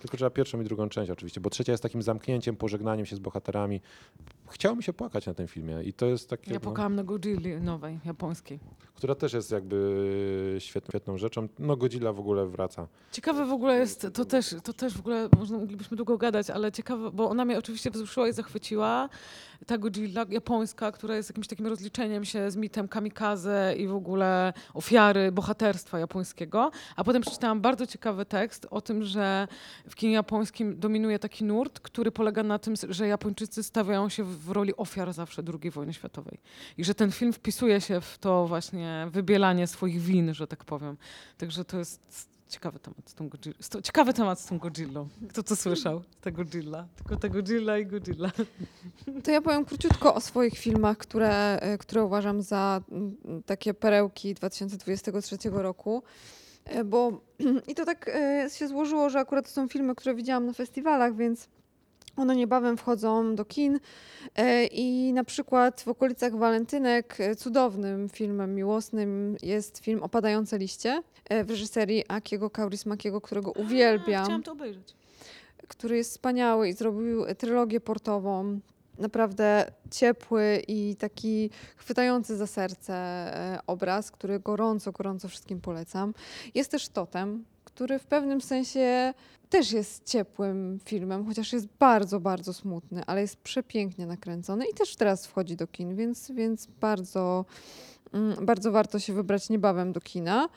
[0.03, 3.19] Tylko trzeba pierwszą i drugą część oczywiście, bo trzecia jest takim zamknięciem, pożegnaniem się z
[3.19, 3.81] bohaterami.
[4.49, 7.03] Chciało mi się płakać na tym filmie i to jest takie, Ja no, płakałam na
[7.03, 8.59] Godzilli nowej, japońskiej.
[8.95, 11.47] która też jest jakby świetną, świetną rzeczą.
[11.59, 12.87] No Godzilla w ogóle wraca.
[13.11, 16.71] Ciekawe w ogóle jest, to też, to też w ogóle, można, moglibyśmy długo gadać, ale
[16.71, 19.09] ciekawe, bo ona mnie oczywiście wzruszyła i zachwyciła.
[19.67, 24.53] Ta Godzilla japońska, która jest jakimś takim rozliczeniem się z mitem kamikaze i w ogóle
[24.73, 26.71] ofiary bohaterstwa japońskiego.
[26.95, 29.47] A potem przeczytałam bardzo ciekawy tekst o tym, że
[29.89, 34.49] w kinie japońskim dominuje taki nurt, który polega na tym, że Japończycy stawiają się w
[34.49, 36.39] roli ofiar zawsze II wojny światowej.
[36.77, 40.97] I że ten film wpisuje się w to właśnie wybielanie swoich win, że tak powiem.
[41.37, 43.55] Także to jest ciekawy temat z tą Godzillą.
[43.83, 45.09] Ciekawy temat z tą Godzillą.
[45.29, 46.01] Kto to słyszał?
[46.21, 46.87] Ta Godzilla.
[46.95, 48.31] Tylko ta Godzilla i Godzilla.
[49.23, 54.33] To ja powiem króciutko o swoich filmach, które, e, które uważam za mm, takie perełki
[54.33, 56.03] 2023 roku.
[56.65, 57.21] E, Bo
[57.71, 61.15] i to tak e, się złożyło, że akurat to są filmy, które widziałam na festiwalach,
[61.15, 61.47] więc
[62.15, 63.79] one niebawem wchodzą do kin.
[64.35, 71.03] E, I na przykład w okolicach Walentynek e, cudownym filmem miłosnym jest film Opadające liście
[71.29, 74.95] e, w reżyserii Akiego Kaurismakiego, którego uwielbiam Chciałam to obejrzeć.
[75.67, 78.59] który jest wspaniały i zrobił trylogię portową.
[78.99, 82.93] Naprawdę ciepły i taki chwytający za serce
[83.67, 86.13] obraz, który gorąco, gorąco wszystkim polecam.
[86.55, 89.13] Jest też Totem, który w pewnym sensie
[89.49, 94.95] też jest ciepłym filmem, chociaż jest bardzo, bardzo smutny, ale jest przepięknie nakręcony i też
[94.95, 97.45] teraz wchodzi do kin, więc, więc bardzo,
[98.13, 100.49] mm, bardzo warto się wybrać niebawem do kina.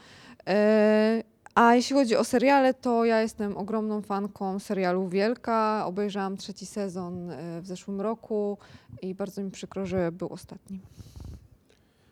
[0.47, 1.23] E,
[1.55, 5.87] a jeśli chodzi o seriale, to ja jestem ogromną fanką serialu Wielka.
[5.87, 8.59] Obejrzałam trzeci sezon e, w zeszłym roku
[9.03, 10.81] i bardzo mi przykro, że był ostatni.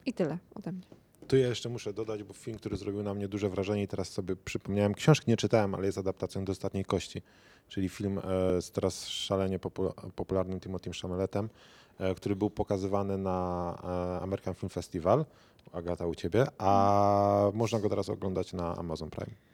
[0.07, 1.04] I tyle ode mnie.
[1.29, 4.09] Tu ja jeszcze muszę dodać, bo film, który zrobił na mnie duże wrażenie i teraz
[4.09, 7.23] sobie przypomniałem, książki nie czytałem, ale jest adaptacją do Ostatniej Kości,
[7.69, 8.23] czyli film e,
[8.63, 11.49] z teraz szalenie popu- popularnym Timothym Chameletem,
[11.99, 13.79] e, który był pokazywany na
[14.19, 15.25] e, American Film Festival,
[15.73, 19.54] Agata u Ciebie, a można go teraz oglądać na Amazon Prime.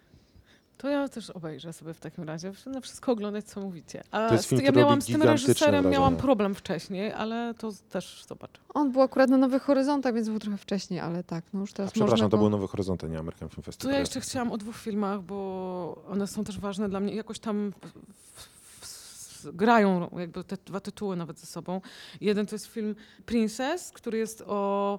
[0.83, 2.53] To ja też obejrzę sobie w takim razie.
[2.66, 4.03] Na wszystko oglądać, co mówicie.
[4.11, 6.16] A To jest z- film, ja miałam robi z tym reżyserem miałam wrażenie.
[6.23, 8.61] problem wcześniej, ale to też zobaczę.
[8.75, 11.75] On był akurat na Nowych Horyzontach, więc był trochę wcześniej, ale tak, no już A
[11.75, 12.43] teraz przepraszam, można to go...
[12.43, 13.95] był Nowy Horyzont, a nie American Film To Festival.
[13.95, 17.14] ja jeszcze chciałam o dwóch filmach, bo one są też ważne dla mnie.
[17.14, 18.43] Jakoś tam w,
[18.87, 21.81] w, w, grają jakby te dwa tytuły nawet ze sobą.
[22.21, 22.95] Jeden to jest film
[23.27, 24.99] Princess, który jest o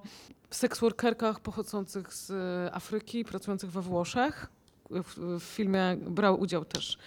[0.50, 2.32] seksworkerkach pochodzących z
[2.74, 4.46] Afryki, pracujących we Włoszech.
[4.92, 6.98] W, w filmie brały udział też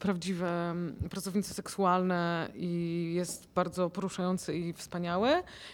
[0.00, 5.28] prawdziwe mm, pracownice seksualne i jest bardzo poruszający i wspaniały.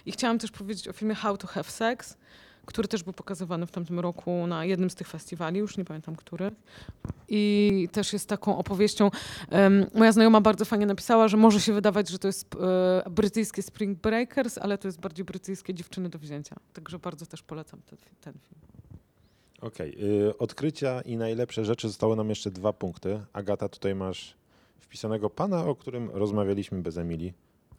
[0.07, 2.17] I chciałam też powiedzieć o filmie How to Have Sex,
[2.67, 6.17] który też był pokazywany w tamtym roku na jednym z tych festiwali, już nie pamiętam
[6.17, 6.51] który.
[7.29, 9.11] I też jest taką opowieścią.
[9.95, 12.47] moja znajoma bardzo fajnie napisała, że może się wydawać, że to jest
[13.07, 16.57] e, brytyjskie Spring Breakers, ale to jest bardziej brytyjskie Dziewczyny do wzięcia.
[16.73, 18.61] Także bardzo też polecam ten, ten film.
[19.61, 19.97] Okej,
[20.29, 23.21] y, odkrycia i najlepsze rzeczy zostały nam jeszcze dwa punkty.
[23.33, 24.35] Agata, tutaj masz
[24.79, 27.33] wpisanego pana, o którym rozmawialiśmy bez Emilii.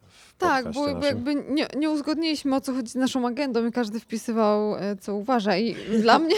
[0.08, 1.26] w Tak, bo jakby, naszym.
[1.26, 5.14] jakby nie, nie uzgodniliśmy o co chodzi z naszą agendą i każdy wpisywał e, co
[5.14, 5.56] uważa.
[5.56, 6.36] I dla mnie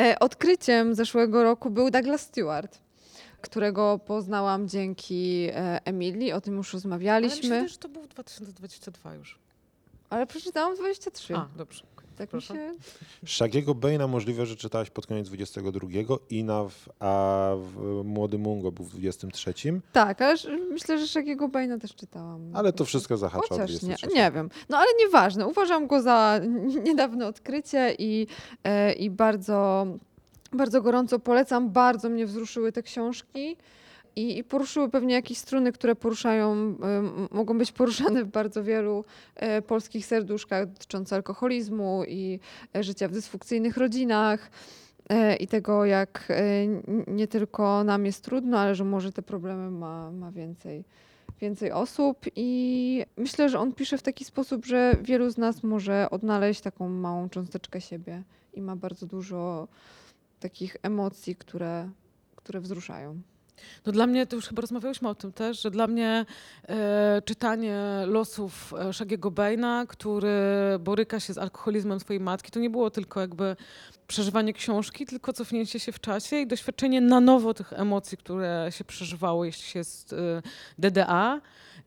[0.00, 2.78] e, odkryciem zeszłego roku był Douglas Stewart,
[3.40, 7.48] którego poznałam dzięki e, Emilii, o tym już Ale rozmawialiśmy.
[7.50, 9.38] myślę, że to był 2022 już.
[10.10, 11.36] Ale przeczytałam 23.
[11.36, 11.82] A, dobrze.
[12.16, 12.74] Tak mi się...
[13.26, 15.88] Shagiego Bane'a możliwe, że czytałaś pod koniec 22
[16.30, 19.54] i na w, a w Młody Mungo był w 23,
[19.92, 20.36] Tak, ale
[20.70, 22.50] myślę, że Shakiego Bane'a też czytałam.
[22.54, 24.16] ale to wszystko zahacza o Chociaż nie, 23.
[24.16, 24.50] nie wiem.
[24.68, 25.46] No ale nieważne.
[25.46, 26.40] Uważam go za
[26.86, 28.26] niedawne odkrycie i,
[28.64, 29.86] e, i bardzo,
[30.52, 31.70] bardzo gorąco polecam.
[31.70, 33.56] Bardzo mnie wzruszyły te książki.
[34.16, 36.76] I, I poruszyły pewnie jakieś struny, które poruszają,
[37.30, 42.40] mogą być poruszane w bardzo wielu e, polskich serduszkach dotyczące alkoholizmu i
[42.76, 44.50] e, życia w dysfunkcyjnych rodzinach
[45.08, 46.28] e, i tego, jak
[47.06, 50.84] nie tylko nam jest trudno, ale że może te problemy ma, ma więcej,
[51.40, 52.26] więcej osób.
[52.36, 56.88] I myślę, że on pisze w taki sposób, że wielu z nas może odnaleźć taką
[56.88, 58.22] małą cząsteczkę siebie
[58.54, 59.68] i ma bardzo dużo
[60.40, 61.88] takich emocji, które,
[62.36, 63.20] które wzruszają.
[63.86, 66.26] No dla mnie, to już chyba rozmawiałyśmy o tym też, że dla mnie
[66.68, 70.34] e, czytanie losów e, Shagiego Baina, który
[70.80, 73.56] boryka się z alkoholizmem swojej matki, to nie było tylko jakby
[74.06, 78.84] przeżywanie książki, tylko cofnięcie się w czasie i doświadczenie na nowo tych emocji, które się
[78.84, 80.42] przeżywało, jeśli się jest e,
[80.78, 81.40] DDA.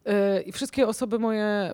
[0.10, 1.74] E, I wszystkie osoby moje e,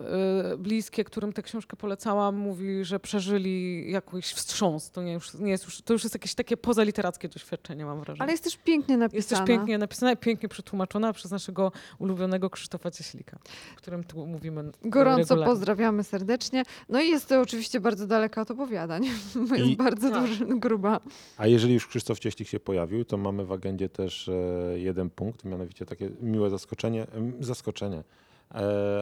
[0.58, 4.90] bliskie, którym tę książkę polecałam, mówi, że przeżyli jakiś wstrząs.
[4.90, 8.22] To, nie już, nie jest już, to już jest jakieś takie pozaliterackie doświadczenie, mam wrażenie.
[8.22, 9.16] Ale jest też pięknie napisana.
[9.18, 13.38] Jest też pięknie napisana i pięknie przetłumaczona przez naszego ulubionego Krzysztofa Cieślika,
[13.74, 15.46] o którym tu mówimy Gorąco regularnie.
[15.46, 16.62] pozdrawiamy serdecznie.
[16.88, 19.04] No i jest to oczywiście bardzo daleka od opowiadań.
[19.56, 20.20] jest I- bardzo Tak.
[20.26, 21.00] duży, gruba.
[21.36, 24.32] A jeżeli już Krzysztof Cieślik się pojawił, to mamy w agendzie też e,
[24.78, 27.06] jeden punkt, mianowicie takie miłe zaskoczenie,
[27.40, 28.02] zaskoczenie,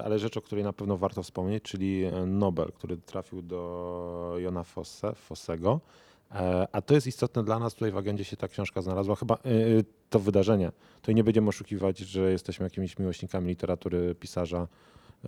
[0.04, 4.62] ale rzecz, o której na pewno warto wspomnieć, czyli e, Nobel, który trafił do Jona
[4.64, 5.80] Fosse, Fossego.
[6.34, 9.34] E, A to jest istotne dla nas, tutaj w agendzie się ta książka znalazła, chyba
[9.34, 9.38] e,
[10.10, 10.72] to wydarzenie.
[11.02, 14.68] To nie będziemy oszukiwać, że jesteśmy jakimiś miłośnikami literatury pisarza,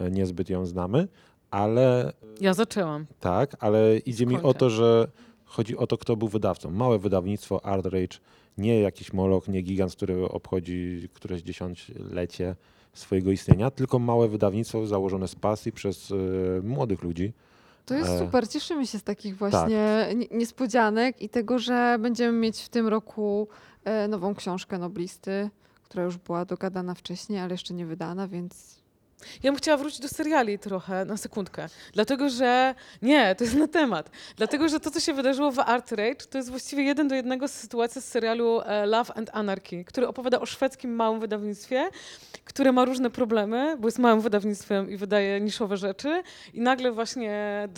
[0.00, 1.08] e, niezbyt ją znamy,
[1.50, 3.06] ale Ja zaczęłam.
[3.20, 4.58] tak, ale idzie mi o Skończę.
[4.58, 5.08] to, że
[5.44, 6.70] chodzi o to, kto był wydawcą.
[6.70, 8.18] Małe wydawnictwo Art Rage,
[8.58, 12.56] nie jakiś moloch, nie gigant, który obchodzi któreś dziesiątlecie
[12.98, 17.32] swojego istnienia, tylko małe wydawnictwo założone z pasji przez y, młodych ludzi.
[17.86, 18.48] To jest E, super.
[18.48, 23.48] Cieszymy się z takich właśnie nie- niespodzianek i tego, że będziemy mieć w tym roku
[23.84, 25.50] e, nową książkę Noblisty,
[25.82, 28.76] która już była dogadana wcześniej, ale jeszcze nie wydana, więc
[29.42, 31.68] Ja bym chciała wrócić do seriali trochę, na sekundkę.
[31.92, 32.74] Dlatego, że...
[33.02, 34.10] Nie, to jest na temat.
[34.36, 37.48] Dlatego, że to, co się wydarzyło w Art Rage, to jest właściwie jeden do jednego
[37.48, 41.90] sytuacja z serialu e, Love and Anarchy, który opowiada o szwedzkim małym wydawnictwie,
[42.44, 46.22] które ma różne problemy, bo jest małym wydawnictwem i wydaje niszowe rzeczy
[46.54, 47.68] i nagle właśnie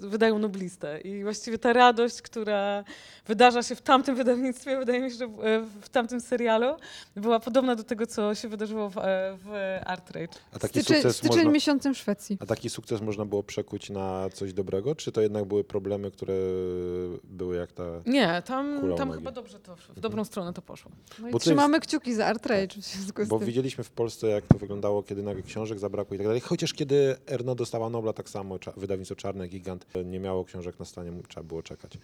[0.00, 1.00] wydają noblistę.
[1.00, 2.84] I właściwie ta radość, która
[3.26, 5.40] wydarza się w tamtym wydawnictwie, wydaje mi się, że w,
[5.84, 6.76] e, tamtym serialu,
[7.16, 9.02] była podobna do tego, co się wydarzyło w, e,
[9.44, 10.38] w Art Rage.
[10.52, 12.38] A taki, styczeń, sukces styczeń można, miesiącem Szwecji.
[12.40, 16.34] a taki sukces można było przekuć na coś dobrego, czy to jednak były problemy, które
[17.24, 17.84] były jak ta...
[18.06, 19.20] Nie, tam, Kula tam magii.
[19.20, 20.90] chyba dobrze to, w dobrą stronę to poszło.
[21.18, 23.46] No i Bo to trzymamy kciuki za Art Rage w związku z Bo tym.
[23.46, 26.40] widzieliśmy w Polsce, jak to wyglądało, kiedy nagle książek zabrakło i tak dalej.
[26.40, 30.84] Chociaż kiedy Erno dostała Nobla, tak samo cza- wydawnictwo Czarny Gigant nie miało książek na
[30.84, 31.98] stanie, trzeba było czekać.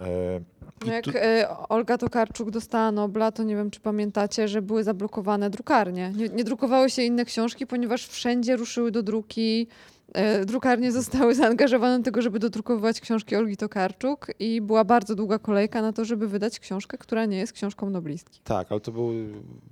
[0.00, 0.40] E,
[0.86, 4.84] No jak tu- e, Olga Tokarczuk dostała Nobla, to nie wiem, czy pamiętacie, że były
[4.84, 6.12] zablokowane drukarnie.
[6.16, 9.66] Nie, nie drukowały się inne książki, ponieważ wszędzie ruszyły do druki.
[10.12, 15.38] E, drukarnie zostały zaangażowane do tego, żeby dodrukowywać książki Olgi Tokarczuk i była bardzo długa
[15.38, 18.40] kolejka na to, żeby wydać książkę, która nie jest książką noblistki.
[18.44, 19.10] Tak, ale to był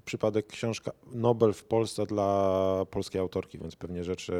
[0.05, 4.31] przypadek książka Nobel w Polsce dla polskiej autorki, więc pewnie rzecz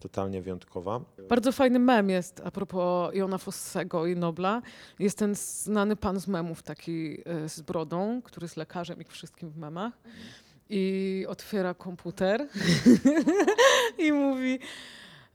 [0.00, 1.00] totalnie wyjątkowa.
[1.28, 4.62] Bardzo fajny mem jest a propos Jona Fossego i Nobla.
[4.98, 9.50] Jest ten znany pan z memów, taki e, z brodą, który jest lekarzem i wszystkim
[9.50, 9.92] w memach.
[10.70, 12.48] I otwiera komputer
[14.06, 14.58] i mówi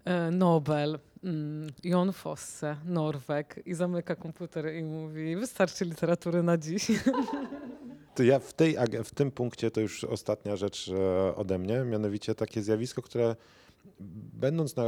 [0.05, 3.59] e, Nobel, mm, Jon Fosse, Norweg.
[3.65, 6.87] I zamyka komputer i mówi wystarczy literatury na dziś.
[8.15, 12.35] To ja w, tej, w tym punkcie to już ostatnia rzecz e, ode mnie, mianowicie
[12.35, 13.35] takie zjawisko, które
[14.33, 14.83] będąc na,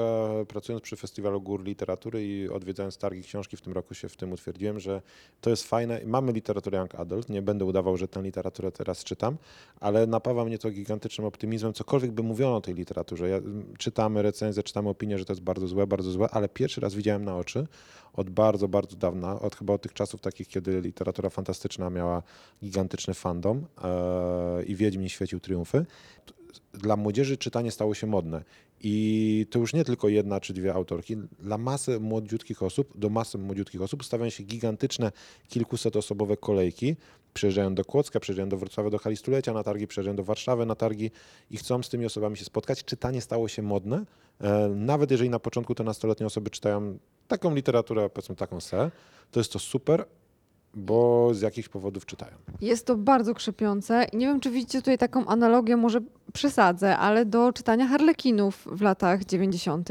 [0.48, 4.32] pracując przy Festiwalu Gór Literatury i odwiedzając targi książki w tym roku się w tym
[4.32, 5.02] utwierdziłem, że
[5.42, 6.02] to jest fajne.
[6.06, 9.38] Mamy literaturę Young Adult, nie będę udawał, że tę literaturę teraz czytam,
[9.80, 13.30] ale napawa mnie to gigantycznym optymizmem, cokolwiek by mówiono o tej literaturze.
[13.30, 16.82] Ja, m, czytamy recenzje, czytamy opinie, że to jest bardzo złe, bardzo złe, ale pierwszy
[16.82, 17.68] raz widziałem na oczy
[18.14, 22.24] od bardzo, bardzo dawna, od chyba od tych czasów takich, kiedy literatura fantastyczna miała
[22.64, 25.86] gigantyczny fandom e, i Wiedźmin świecił triumfy.
[26.74, 28.44] Dla młodzieży czytanie stało się modne.
[28.84, 31.18] I to już nie tylko jedna czy dwie autorki.
[31.40, 35.12] Dla masy młodziutkich osób, do masy młodziutkich osób stawiają się gigantyczne,
[35.48, 36.96] kilkusetosobowe kolejki.
[37.34, 40.76] Przyjeżdżają do Kłodzka, przyjeżdżają do Wrocławia do hali stulecia na targi, przyjeżdżają do Warszawy na
[40.76, 41.12] targi
[41.52, 42.84] i chcą z tymi osobami się spotkać.
[42.84, 44.06] Czytanie stało się modne.
[44.42, 48.92] E, Nawet jeżeli na początku te nastoletnie osoby czytają taką literaturę, powiedzmy taką se,
[49.32, 50.06] to jest to super,
[50.74, 52.32] bo z jakichś powodów czytają.
[52.62, 54.08] Jest to bardzo krzepiące.
[54.14, 56.02] Nie wiem, czy widzicie tutaj taką analogię, może
[56.34, 59.90] przesadzę, ale do czytania harlekinów w latach 90.,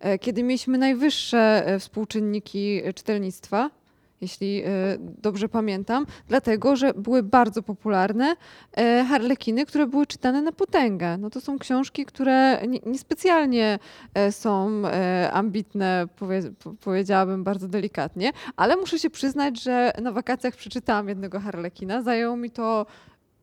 [0.00, 3.70] e, kiedy mieliśmy najwyższe e, współczynniki czytelnictwa.
[4.22, 8.36] Jeśli e, dobrze pamiętam, dlatego że były bardzo popularne
[8.76, 11.18] e, harlekiny, które były czytane na potęgę.
[11.18, 13.78] No to są książki, które nie- niespecjalnie
[14.14, 14.82] e, są
[15.32, 21.40] ambitne, powie, po- powiedziałabym bardzo delikatnie, ale muszę się przyznać, że na wakacjach przeczytałam jednego
[21.40, 22.02] Harlekina.
[22.02, 22.86] Zajęło mi to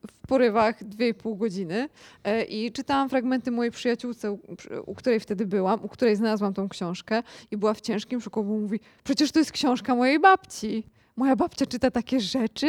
[0.08, 1.90] w porywach 2,5 godziny
[2.24, 4.38] e, i czytałam fragmenty mojej przyjaciółce,
[4.86, 8.54] u, której wtedy byłam, u której znalazłam tą książkę i była w ciężkim szoku, bo
[8.54, 10.84] mówi, przecież to jest książka mojej babci.
[11.16, 12.68] Moja babcia czyta takie rzeczy?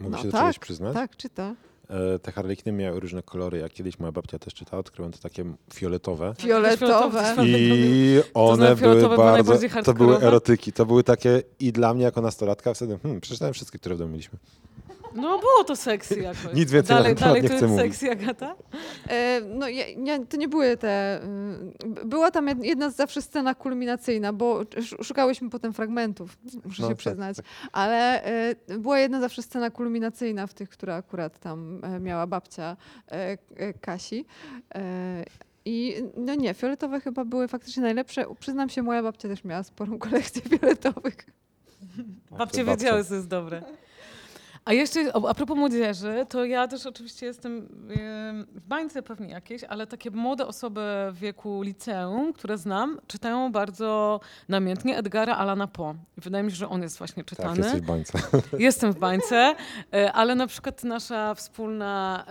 [0.00, 0.94] Mogę No się do tak, czegoś przyznać?
[0.94, 1.54] Tak, czyta.
[1.90, 5.44] E, Te harlekiny miały różne kolory, jak kiedyś moja babcia też czytała, odkryłem to takie
[5.74, 6.34] fioletowe.
[6.38, 7.24] Fioletowe.
[7.34, 7.46] Fioletowe.
[7.46, 11.94] I one znaczy były fioletowe były bardzo, to były erotyki, to były takie i dla
[11.94, 14.38] mnie jako nastolatka wtedy, hmm, przeczytałem wszystkie, które w domu mieliśmy.
[15.16, 16.54] No było to sexy jakoś.
[16.54, 17.92] Nic więcej na dalej, ten temat dalej nie to chcę jest mówić.
[17.96, 18.54] sexy, Agata?
[19.08, 21.20] E, no ja, ja, to nie były te...
[22.02, 26.88] y, Była tam jed- jedna zawsze scena kulminacyjna, bo sz- szukałyśmy potem fragmentów, muszę No
[26.88, 27.36] się tak, przyznać.
[27.36, 27.46] tak.
[27.72, 32.76] Ale e, była jedna zawsze scena kulminacyjna w tych, która akurat tam e, miała babcia
[33.08, 34.24] e, K- e, Kasi.
[34.74, 35.24] E,
[35.64, 38.24] I no nie, fioletowe chyba były faktycznie najlepsze.
[38.40, 41.16] Przyznam się, moja babcia też miała sporą kolekcję fioletowych.
[42.30, 43.62] Babcie to wiedziały, co jest dobre.
[44.66, 49.64] A jeszcze a propos młodzieży, to ja też oczywiście jestem em, w bańce pewnie jakieś,
[49.64, 50.80] ale takie młode osoby
[51.12, 55.94] w wieku liceum, które znam, czytają bardzo namiętnie Edgara Alana Poe.
[56.18, 57.58] I wydaje mi się, że on jest właśnie Tak, czytany.
[57.58, 58.18] jesteś w bańce.
[58.58, 59.54] Jestem w bańce,
[59.94, 62.24] e, ale na przykład nasza wspólna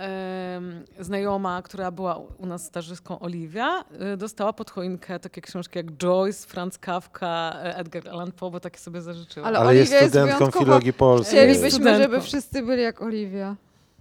[1.00, 6.48] znajoma, która była u nas stażystką Oliwia, e, dostała pod choinkę takie książki jak Joyce,
[6.48, 9.48] Franz Kafka, e, Edgar Allan Poe, bo takie sobie zażyczyła.
[9.48, 11.40] Ale Ale jest Oliwia jest studentką wyjątkowo- filologii polskiej.
[11.40, 13.56] Chcielibyśmy, żeby wszyscy byli jak Oliwia.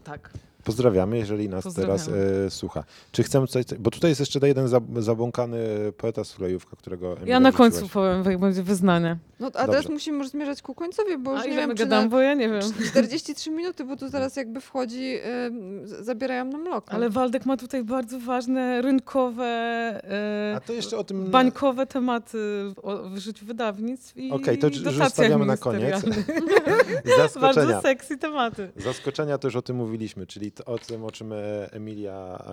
[0.04, 0.30] Tak.
[0.64, 1.98] Pozdrawiamy, jeżeli nas Pozdrawiamy.
[1.98, 2.84] teraz e, słucha.
[3.12, 5.58] Czy chcemy coś, bo tutaj jest jeszcze jeden zab- zabłąkany
[5.96, 7.72] poeta z Sulejówka, którego Emilia Ja na wrzuciłaś.
[7.72, 9.16] końcu powiem, jak będzie wyznanie.
[9.40, 9.88] No a teraz Dobrze.
[9.92, 12.60] musimy już zmierzać ku końcowi, bo już A nie wiem, na bo ja nie wiem.
[12.90, 15.16] 43 minuty, bo tu zaraz jakby wchodzi,
[15.84, 16.96] z- zabierają nam lokal.
[16.96, 19.44] Ale Waldek ma tutaj bardzo ważne rynkowe,
[20.54, 21.24] A e, to jeszcze o tym...
[21.30, 22.38] bańkowe tematy
[22.82, 26.02] o, w życiu wydawnictw i Okej, to już zostawiamy na koniec.
[27.16, 27.54] Zaskoczenia.
[27.66, 28.70] Bardzo sexy tematy.
[28.76, 31.36] Zaskoczenia to już o tym mówiliśmy, czyli o tym, o czym e,
[31.72, 32.44] Emilia,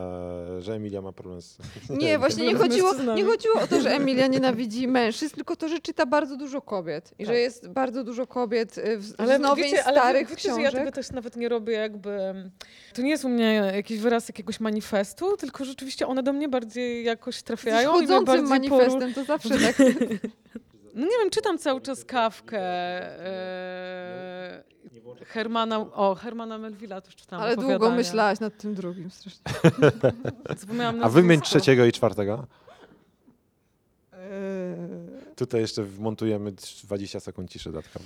[0.58, 1.58] e, że Emilia ma problem z...
[1.90, 5.80] Nie, właśnie nie chodziło, nie chodziło o to, że Emilia nienawidzi mężczyzn, tylko to, że
[5.80, 7.42] czyta bardzo dużo kobiet i że Tak.
[7.42, 10.64] jest bardzo dużo kobiet y, w, Ale z nowień wiecie, ale starych wiecie, że książek.
[10.64, 12.20] ja tego też nawet nie robię jakby...
[12.94, 17.06] To nie jest u mnie jakiś wyraz jakiegoś manifestu, tylko rzeczywiście one do mnie bardziej
[17.06, 19.76] jakoś Jesteś trafiają i mnie chodzącym bardziej manifestem, to zawsze tak.
[20.94, 22.60] No nie wiem, czytam cały czas Kawkę.
[22.60, 24.64] E...
[25.26, 27.98] Hermana, o, Hermana Melvilla też czytałam Ale długo opowiadania.
[27.98, 29.42] myślałaś nad tym drugim strasznie.
[30.60, 32.48] Zapomniałam A wymień trzeciego i czwartego.
[34.14, 34.20] Eee,
[35.36, 36.52] Tutaj jeszcze wmontujemy
[36.84, 38.06] 20 sekund ciszy dodatkowo.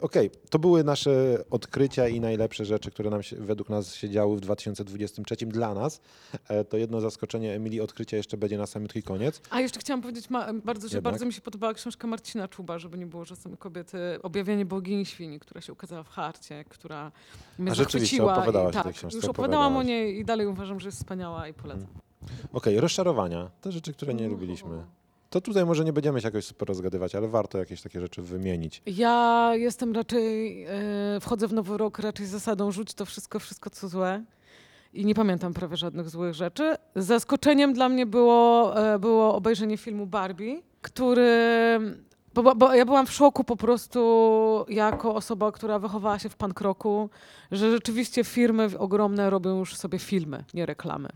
[0.00, 4.36] Okej, to były nasze odkrycia i najlepsze rzeczy, które nam się, według nas się działy
[4.36, 6.00] w 2023 dla nas.
[6.48, 9.40] E, To jedno zaskoczenie Emilii odkrycia jeszcze będzie na samym koniec.
[9.50, 11.12] A jeszcze chciałam powiedzieć, ma, bardzo, że Jednak?
[11.12, 15.06] bardzo mi się podobała książka Marcina Czuba, żeby nie było, że same kobiety, objawienie bogini
[15.06, 17.12] świni, która się ukazała w Harcie, która
[17.58, 20.46] mnie A rzeczywiście, opowiadałaś I, o tej tak, książce, już opowiadałam o niej i dalej
[20.46, 21.88] uważam, że jest wspaniała i polecam.
[22.52, 23.50] Okej, rozczarowania.
[23.60, 24.84] Te rzeczy, które nie lubiliśmy.
[25.34, 28.82] To tutaj może nie będziemy się jakoś super rozgadywać, ale warto jakieś takie rzeczy wymienić.
[28.86, 33.70] Ja jestem raczej, e, wchodzę w nowy rok raczej z zasadą rzuć to wszystko, wszystko
[33.70, 34.24] co złe.
[34.92, 36.74] I nie pamiętam prawie żadnych złych rzeczy.
[36.96, 41.28] Zaskoczeniem dla mnie było, e, było obejrzenie filmu Barbie, który.
[42.34, 44.00] Bo, bo- ja byłam w szoku po prostu
[44.68, 47.10] jako osoba, która wychowała się w pankroku,
[47.52, 51.08] że rzeczywiście firmy ogromne robią już sobie filmy, nie reklamy.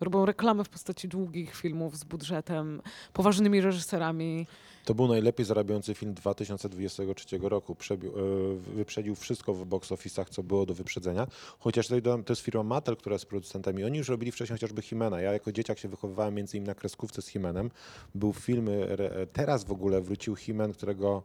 [0.00, 2.82] Robią reklamy w postaci długich filmów z budżetem,
[3.12, 4.46] poważnymi reżyserami.
[4.84, 7.74] To był najlepiej zarabiający film 2023 roku.
[7.74, 8.14] Przebił, e,
[8.56, 11.26] wyprzedził wszystko w box office'ach, co było do wyprzedzenia.
[11.58, 13.84] Chociaż tutaj dodam, to jest firma Mattel, która jest producentami.
[13.84, 15.20] Oni już robili wcześniej chociażby Himena.
[15.20, 17.70] Ja jako dzieciak się wychowywałem między innymi na kreskówce z Himenem.
[18.14, 21.22] Był film, e, teraz w ogóle wrócił Himen, którego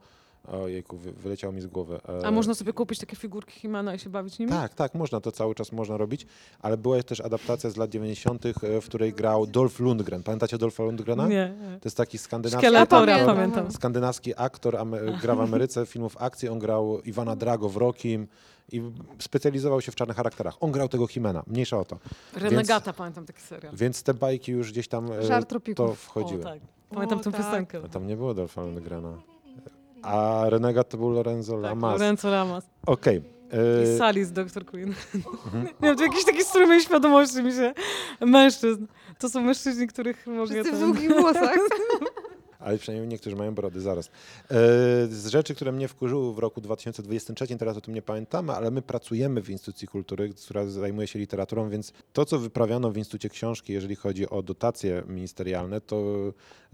[0.48, 2.00] Ojejku, wy, wyleciał mi z głowy.
[2.22, 4.52] E, A można sobie kupić takie figurki Himana i się bawić nimi?
[4.52, 6.26] Tak, tak, można, to cały czas można robić,
[6.60, 10.24] ale była też adaptacja z lat 90., e, w której grał Dolph Lundgren.
[10.24, 11.28] Pamiętacie Dolpha Lundgrena?
[11.28, 11.54] Nie.
[11.82, 13.72] To jest taki skandynawski ja pamiętam.
[13.72, 18.28] skandynawski aktor, ame- gra w Ameryce filmów akcji, on grał Iwana Drago w Rokim
[18.72, 18.82] i
[19.20, 20.58] specjalizował się w czarnych charakterach.
[20.60, 22.00] On grał tego Himena, mniejsza o to.
[22.36, 23.76] Renegata, pamiętam taki serial.
[23.76, 26.00] Więc te bajki już gdzieś tam e, Żar to tropików.
[26.00, 26.42] wchodziły.
[26.42, 26.60] O, tak.
[26.90, 27.42] Pamiętam O, tę tak.
[27.42, 27.82] piosenkę.
[27.86, 29.18] A tam nie było Dolpha Lundgrena.
[30.04, 32.00] A Renegat to był Lorenzo Tak, Lamas.
[32.00, 32.70] Lorenzo Lamas.
[32.86, 33.22] Okej.
[33.96, 34.66] I Sally z Dr.
[34.66, 34.94] Queen.
[35.82, 37.74] nie wiem, to jakiś taki strumień świadomości mi się.
[38.22, 38.86] Mężczyzn.
[39.20, 40.46] To są mężczyźni, których mogę...
[40.46, 41.56] Wszyscy w tam- długich włosach.
[42.62, 44.08] Ale przynajmniej niektórzy mają brody, zaraz.
[44.08, 44.12] E,
[45.08, 48.82] z rzeczy, które mnie wkurzyły w roku 2023, teraz o tym nie pamiętamy, ale my
[48.82, 53.74] pracujemy w Instytucji Kultury, która zajmuje się literaturą, więc to, co wyprawiano w Instytucie Książki,
[53.74, 56.04] jeżeli chodzi o dotacje ministerialne, to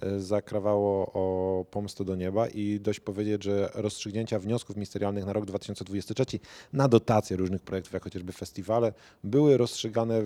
[0.01, 5.45] e, zakrawało o pomstę do nieba i dość powiedzieć, że rozstrzygnięcia wniosków ministerialnych na rok
[5.45, 6.39] 2023
[6.73, 10.21] na dotacje różnych projektów, jak chociażby festiwale, były rozstrzygane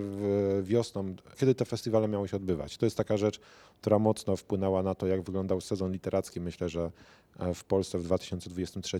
[0.61, 2.77] wiosną, kiedy te festiwale miały się odbywać.
[2.77, 3.39] To jest taka rzecz,
[3.81, 6.91] która mocno wpłynęła na to, jak wygląda wyglądał sezon literacki, myślę, że
[7.39, 8.99] e, w Polsce w 2023.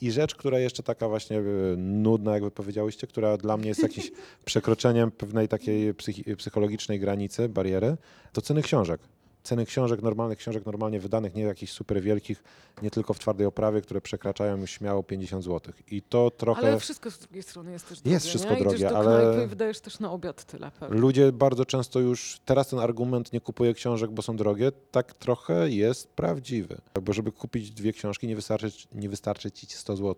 [0.00, 1.42] I rzecz, która jeszcze taka właśnie e,
[1.76, 4.12] nudna, jakby powiedziałyście, która dla mnie jest jakimś
[4.44, 5.94] przekroczeniem pewnej takiej
[6.36, 7.96] psychologicznej granicy, bariery,
[8.32, 9.00] to ceny książek.
[9.44, 12.42] Ceny książek, normalnych książek, normalnie wydanych, nie jakichś super wielkich,
[12.82, 15.74] nie tylko w twardej oprawie, które przekraczają już śmiało 50 zł.
[15.90, 16.66] I to trochę...
[16.68, 18.58] Ale wszystko z drugiej strony jest też drogie, Jest wszystko nie?
[18.60, 21.00] drogie, Idziesz do ale- knajpy i wydajesz też na obiad tyle pewnie.
[21.00, 25.70] Ludzie bardzo często już, teraz ten argument nie kupuje książek, bo są drogie, tak trochę
[25.70, 26.76] jest prawdziwy.
[27.02, 30.14] Bo żeby kupić dwie książki nie wystarczy, nie wystarczy ci 100 zł.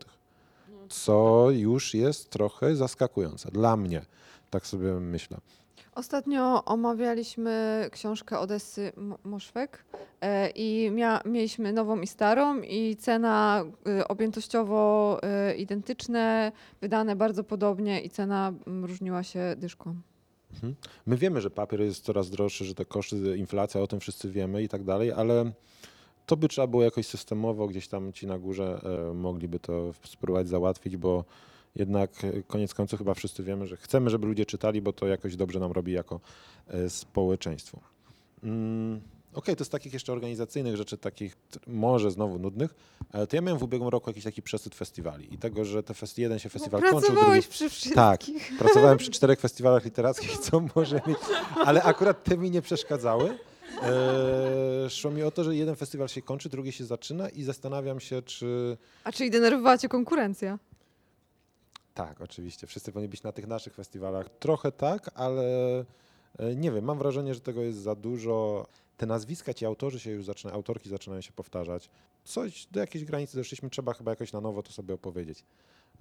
[0.88, 3.50] Co już jest trochę zaskakujące.
[3.50, 4.02] Dla mnie,
[4.50, 5.38] tak sobie myślę.
[5.94, 9.84] Ostatnio omawialiśmy książkę Odessy Mo- Moszwek
[10.20, 13.64] e, i mia, mieliśmy nową i starą i cena
[14.00, 15.20] y, objętościowo
[15.50, 19.94] y, identyczne, wydane bardzo podobnie i cena różniła się dyszką.
[21.06, 24.62] My wiemy, że papier jest coraz droższy, że te koszty, inflacja, o tym wszyscy wiemy
[24.62, 25.52] i tak dalej, ale
[26.26, 30.48] to by trzeba było jakoś systemowo, gdzieś tam ci na górze e, mogliby to spróbować
[30.48, 31.24] załatwić, bo
[31.76, 35.36] jednak e, koniec końców chyba wszyscy wiemy, że chcemy, żeby ludzie czytali, bo to jakoś
[35.36, 36.20] dobrze nam robi jako
[36.68, 37.80] e, społeczeństwo.
[38.44, 39.00] Mm,
[39.34, 42.74] Okej, to z takich jeszcze organizacyjnych rzeczy, takich może znowu nudnych,
[43.28, 46.20] to ja miałem w ubiegłym roku jakiś taki przesyt festiwali i tego, że te festi-
[46.20, 47.94] jeden się festiwal Bo kończył, drugi przy wszystkich.
[47.94, 48.20] tak,
[48.58, 51.18] pracowałem przy czterech festiwalach literackich, co może mieć,
[51.64, 53.38] ale akurat te mi nie przeszkadzały.
[53.82, 58.00] Eee, szło mi o to, że jeden festiwal się kończy, drugi się zaczyna i zastanawiam
[58.00, 58.76] się, czy...
[59.04, 60.58] A czyli denerwowała cię konkurencja?
[61.96, 64.28] Tak, oczywiście, wszyscy powinni być na tych naszych festiwalach.
[64.38, 65.44] Trochę tak, ale
[66.38, 68.66] e, nie wiem, mam wrażenie, że tego jest za dużo.
[68.96, 71.90] Te nazwiska, ci autorzy się już zaczynają, autorki zaczynają się powtarzać.
[72.24, 75.44] Coś, do jakiejś granicy doszliśmy, trzeba chyba jakoś na nowo to sobie opowiedzieć.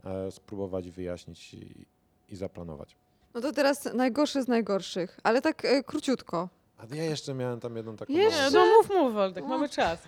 [0.06, 1.86] E, spróbować wyjaśnić i,
[2.30, 2.96] i zaplanować.
[3.34, 6.50] No to teraz najgorszy z najgorszych, ale tak e, króciutko.
[6.78, 8.14] A ja jeszcze miałem tam jedną taką.
[8.14, 8.52] Jeszcze?
[8.52, 9.50] No mów, mów, Waldek, No.
[9.50, 10.00] mamy czas.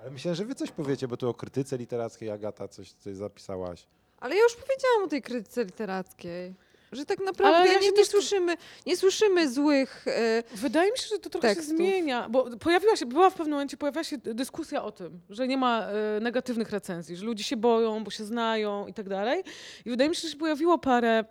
[0.00, 3.86] Ale myślałem, że wy coś powiecie, bo tu o krytyce literackiej Agata coś, coś zapisałaś.
[4.22, 6.54] Ale ja już powiedziałam o tej krytyce literackiej.
[6.92, 8.56] Że tak naprawdę Ale ja nie, się nie, też- słyszymy,
[8.86, 10.04] nie słyszymy złych.
[10.08, 11.76] E, Wydaje mi się, że to trochę się tekstów.
[11.76, 15.56] zmienia, bo pojawiła się, była w pewnym momencie, pojawiła się dyskusja o tym, że nie
[15.56, 19.42] ma e, negatywnych recenzji, że ludzie się boją, bo się znają i tak dalej.
[19.86, 21.24] I wydaje mi się, że się pojawiło parę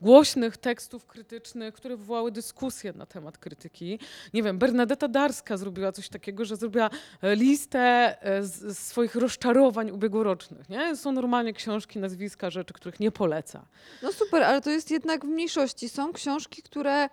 [0.00, 3.98] głośnych tekstów krytycznych, które wywołały dyskusję na temat krytyki.
[4.34, 6.90] Nie wiem, Bernadetta Darska zrobiła coś takiego, że zrobiła
[7.22, 10.68] e, listę e, z, z swoich rozczarowań ubiegłorocznych.
[10.68, 10.96] Nie?
[10.96, 13.64] Są normalnie książki, nazwiska, rzeczy, których nie poleca.
[14.02, 15.88] no super, ale to jest jednak w mniejszości.
[15.88, 17.08] Są książki, które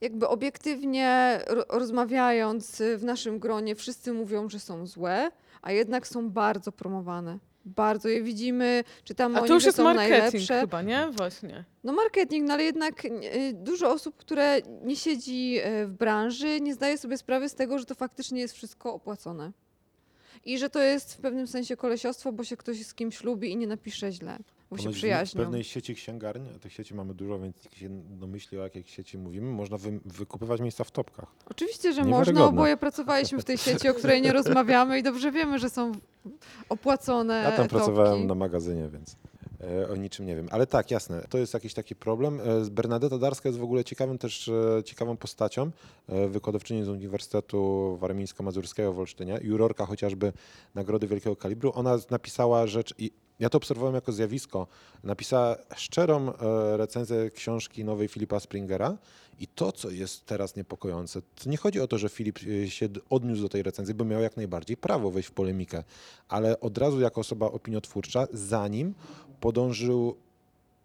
[0.00, 5.30] jakby obiektywnie ro- rozmawiając y, w naszym gronie, wszyscy mówią, że są złe,
[5.62, 7.38] a jednak są bardzo promowane.
[7.64, 10.60] Bardzo je widzimy, czytamy A o to już jest są marketing najlepsze.
[10.60, 11.08] chyba, nie?
[11.16, 11.64] Właśnie.
[11.84, 13.10] No marketing, no ale jednak y,
[13.54, 17.84] dużo osób, które nie siedzi y, w branży, nie zdaje sobie sprawy z tego, że
[17.84, 19.52] to faktycznie jest wszystko opłacone.
[20.44, 23.56] I że to jest w pewnym sensie kolesiostwo, bo się ktoś z kimś lubi i
[23.56, 24.38] nie napisze źle,
[24.70, 25.40] bo się Ponoć w przyjaźnią.
[25.42, 29.18] pewnej sieci księgarni, a tych sieci mamy dużo, więc nikt się domyśli o jakiej sieci
[29.18, 31.26] mówimy, można wy, wykupywać miejsca w topkach.
[31.50, 32.44] Oczywiście, że można.
[32.44, 35.92] Oboje pracowaliśmy w tej sieci, o której nie rozmawiamy i dobrze wiemy, że są
[36.68, 37.70] opłacone Ja tam topki.
[37.70, 39.16] pracowałem na magazynie, więc
[39.60, 40.48] e, o niczym nie wiem.
[40.50, 42.40] Ale tak, jasne, to jest jakiś taki problem.
[42.40, 45.70] E, Bernadetta Darska jest w ogóle ciekawym też, e, ciekawą postacią,
[46.28, 50.32] wykładowczyni z Uniwersytetu Warmińsko-Mazurskiego w Olsztynie, jurorka chociażby
[50.74, 51.72] Nagrody Wielkiego Kalibru.
[51.74, 53.10] Ona napisała rzecz i
[53.40, 54.66] ja to obserwowałem jako zjawisko.
[55.04, 58.96] Napisała szczerą e, recenzję książki nowej Filipa Springera
[59.40, 62.88] i to, co jest teraz niepokojące, to nie chodzi o to, że Filip e, się
[63.10, 65.84] odniósł do tej recenzji, bo miał jak najbardziej prawo wejść w polemikę,
[66.28, 68.94] ale od razu jako osoba opiniotwórcza, za nim
[69.40, 70.16] podążył,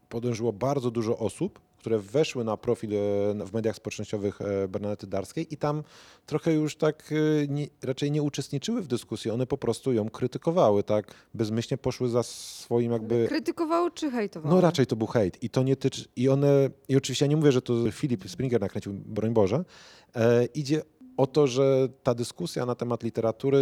[0.10, 2.98] podążyło bardzo dużo osób, które weszły na profil e,
[3.46, 5.84] w mediach społecznościowych e, Bernadety Darskiej i tam
[6.26, 10.84] trochę już tak e, nie, raczej nie uczestniczyły w dyskusji, one po prostu ją krytykowały,
[10.84, 11.14] tak?
[11.34, 13.26] Bezmyślnie poszły za swoim jakby...
[13.28, 14.56] Krytykowało czy hejtowało?
[14.56, 15.44] No raczej to był hejt.
[15.44, 18.62] I to nie tyczy, i one, i oczywiście ja nie mówię, że to Filip Springer
[18.62, 19.64] nakręcił, broń Boże,
[20.16, 20.82] e, idzie
[21.18, 23.58] o to, że ta dyskusja na temat literatury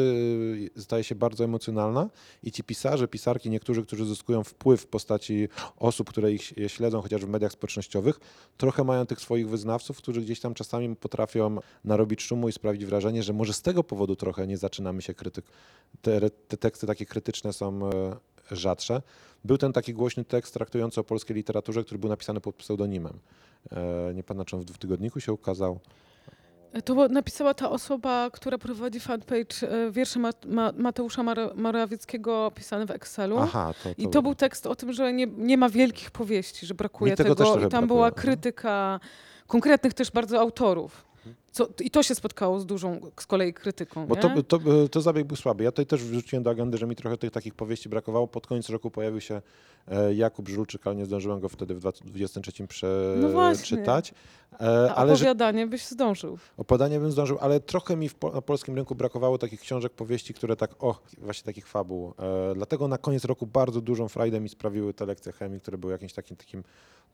[0.75, 2.09] y, staje się bardzo emocjonalna
[2.43, 5.47] i ci pisarze, pisarki, niektórzy, którzy zyskują wpływ w postaci
[5.77, 8.19] osób, które ich śledzą chociaż w mediach społecznościowych,
[8.57, 13.23] trochę mają tych swoich wyznawców, którzy gdzieś tam czasami potrafią narobić szumu i sprawić wrażenie,
[13.23, 15.45] że może z tego powodu trochę nie zaczynamy się krytyk.
[16.01, 18.15] Te, te teksty takie krytyczne są e,
[18.51, 19.01] rzadsze.
[19.45, 23.19] Był ten taki głośny tekst traktujący o polskiej literaturze, który był napisany pod pseudonimem.
[23.71, 25.79] E, Nie pamiętam, czy on w tygodniku się ukazał.
[26.81, 31.23] To napisała ta osoba, która prowadzi fanpage e, wiersze Mat- Ma- Mateusza
[31.55, 33.39] Morawieckiego pisane w Excelu.
[33.39, 36.73] Aha, to, I to był tekst o tym, że nie, nie ma wielkich powieści, że
[36.73, 37.49] brakuje Mi tego tego.
[37.49, 38.15] I tam brakuje, była no.
[38.15, 38.99] krytyka
[39.47, 41.05] konkretnych też bardzo autorów.
[41.51, 44.07] Co, I to się spotkało z dużą z kolei krytyką.
[44.07, 44.59] Bo to, to,
[44.91, 45.63] to zabieg był słaby.
[45.63, 48.27] Ja tutaj też wrzuciłem do agendy, że mi trochę tych takich powieści brakowało.
[48.27, 49.41] Pod koniec roku pojawił się
[49.87, 54.13] e, Jakub Żulczyk, ale nie zdążyłem go wtedy w 2023 No przeczytać.
[54.61, 56.37] E, ale że, opowiadanie byś zdążył.
[56.57, 60.33] opowiadanie bym zdążył, ale trochę mi w, po, na polskim rynku brakowało takich książek, powieści,
[60.33, 62.13] które tak, o, właśnie takich fabuł.
[62.19, 65.93] E, dlatego na koniec roku bardzo dużą frajdę mi sprawiły te lekcje chemii, które były
[65.93, 66.63] jakimś takim, takim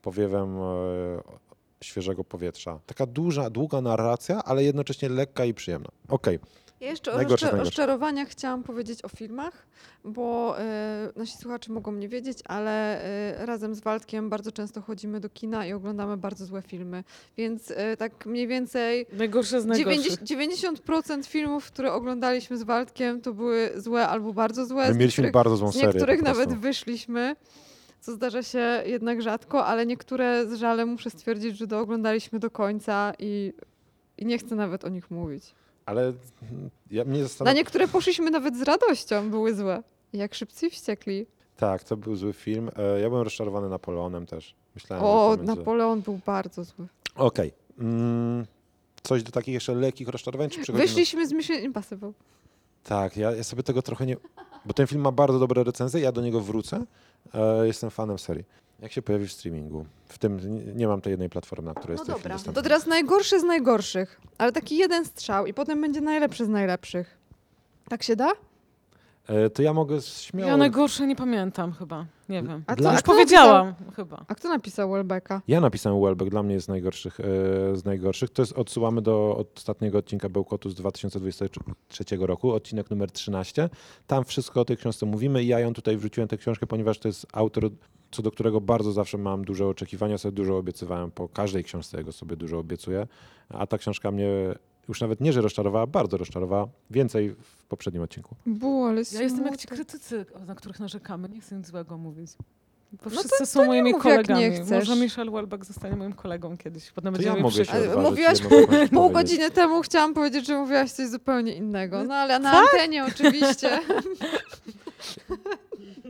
[0.02, 1.49] powiewem e,
[1.84, 2.80] świeżego powietrza.
[2.86, 5.88] Taka duża, długa narracja, ale jednocześnie lekka i przyjemna.
[6.08, 6.38] Okej.
[6.80, 7.64] Ja jeszcze o Najgorsze, najgorsze.
[7.64, 9.66] rozczarowaniach chciałam powiedzieć o filmach,
[10.04, 15.20] bo e, nasi słuchacze mogą nie wiedzieć, ale e, razem z Waldkiem bardzo często chodzimy
[15.20, 17.04] do kina i oglądamy bardzo złe filmy.
[17.36, 20.12] Więc e, tak mniej więcej Najgorsze z najgorszych.
[20.22, 24.88] 90%, 90% filmów, które oglądaliśmy z Waldkiem, to były złe albo bardzo złe.
[24.88, 25.86] My z mieliśmy niektórych, bardzo złą z serię.
[25.86, 26.40] niektórych po prostu.
[26.42, 27.36] nawet wyszliśmy.
[28.00, 33.12] Co zdarza się jednak rzadko, ale niektóre z żalem muszę stwierdzić, że dooglądaliśmy do końca
[33.18, 33.52] i,
[34.18, 35.54] i nie chcę nawet o nich mówić.
[35.86, 39.82] Ale mm, ja mnie Na niektóre poszliśmy nawet z radością, były złe.
[40.12, 41.26] Jak szybcy wściekli.
[41.56, 42.70] Tak, to był zły film.
[42.76, 44.54] E, Ja byłem rozczarowany Napoleonem też.
[44.74, 45.54] Myślałem, O, będzie...
[45.54, 46.86] Napoleon był bardzo zły.
[47.14, 47.52] Okej.
[47.78, 48.46] Mm,
[49.02, 50.72] coś do takich jeszcze lekkich rozczarowań, czy?
[50.72, 52.12] Wyszliśmy z Mission Impossible.
[52.84, 54.16] Tak, ja, ja sobie tego trochę nie...
[54.64, 56.84] Bo ten film ma bardzo dobre recenzje, ja do niego wrócę.
[57.34, 58.44] E, jestem fanem serii.
[58.80, 59.86] Jak się pojawi w streamingu?
[60.06, 60.40] W tym
[60.76, 63.40] nie, mam tej jednej platformy, na której No jest ten film dobra, to teraz najgorszy
[63.40, 67.18] z najgorszych, ale taki jeden strzał i potem będzie najlepszy z najlepszych.
[67.88, 68.30] Tak się da?
[69.30, 70.50] E, to ja mogę śmiało...
[70.50, 72.06] Ja najgorsze nie pamiętam chyba.
[72.28, 72.62] Nie wiem.
[72.66, 74.16] A Dla- co, Już powiedziałam chyba.
[74.16, 75.42] Napisał, a kto napisał Welbecka?
[75.48, 77.24] Ja napisałem Welbeck, dla mnie jest najgorszych, e,
[77.76, 78.30] z najgorszych.
[78.30, 83.68] To jest, odsyłamy do ostatniego odcinka Bełkotu z 2023 roku, odcinek numer 13.
[84.06, 87.08] Tam wszystko o tej książce mówimy i ja ją tutaj wrzuciłem tę książkę, ponieważ to
[87.08, 87.70] jest autor,
[88.10, 92.12] co do którego bardzo zawsze mam duże oczekiwania, sobie dużo obiecywałem, po każdej książce jego
[92.12, 93.06] sobie dużo obiecuję,
[93.48, 94.28] a ta książka mnie
[94.90, 98.34] już nawet nie, że rozczarowała, bardzo rozczarowała, więcej w poprzednim odcinku.
[98.46, 101.28] Było, ale Ja jestem jak ci krytycy, na których narzekamy.
[101.28, 102.30] Nie chcę nic złego mówić.
[102.92, 104.50] Bo No to- wszyscy są moimi mów, nie kolegami.
[104.56, 104.88] chcesz.
[104.88, 106.90] Może Michel Welbeck zostanie moim kolegą kiedyś.
[106.92, 108.38] Potem To ja mogę się odważyć, mówiłaś
[108.90, 112.04] Pół godziny temu chciałam powiedzieć, że mówiłaś coś zupełnie innego.
[112.04, 112.64] No ale na Tak?
[112.72, 113.80] antenie oczywiście.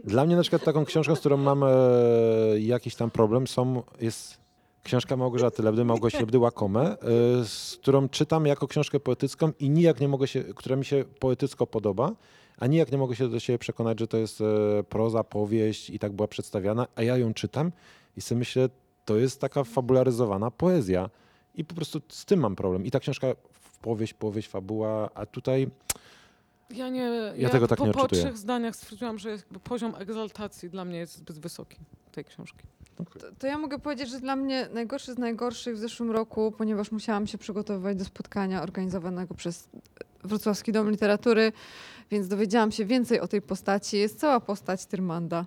[0.04, 1.68] Dla mnie na przykład taką książką, z którą mam e,
[2.58, 4.38] jakiś tam problem, są, jest
[4.82, 6.96] książka Małgorzaty Lebdy, Małgosi Lebdy Łakome, e,
[7.44, 11.66] z którą czytam jako książkę poetycką i nijak nie mogę się, która mi się poetycko
[11.66, 12.12] podoba,
[12.58, 14.44] a nijak nie mogę się do siebie przekonać, że to jest e,
[14.88, 17.72] proza, powieść i tak była przedstawiana, a ja ją czytam
[18.16, 18.68] i sobie myślę,
[19.04, 21.10] to jest taka fabularyzowana poezja.
[21.54, 22.86] I po prostu z tym mam problem.
[22.86, 23.26] I ta książka
[23.82, 25.68] powieść, powieść, fabuła, a tutaj
[26.70, 28.22] Ja, nie, ja, tego tak po, nie po odczytuję.
[28.22, 31.76] trzech zdaniach stwierdziłam, że jakby poziom egzaltacji dla mnie jest zbyt wysoki
[32.12, 32.66] tej książki.
[33.04, 36.92] To, to ja mogę powiedzieć, że dla mnie najgorszy z najgorszych w zeszłym roku, ponieważ
[36.92, 39.68] musiałam się przygotowywać do spotkania organizowanego przez
[40.24, 41.52] Wrocławski Dom Literatury,
[42.10, 43.96] więc dowiedziałam się więcej o tej postaci.
[43.96, 45.46] Jest cała postać Tyrmanda.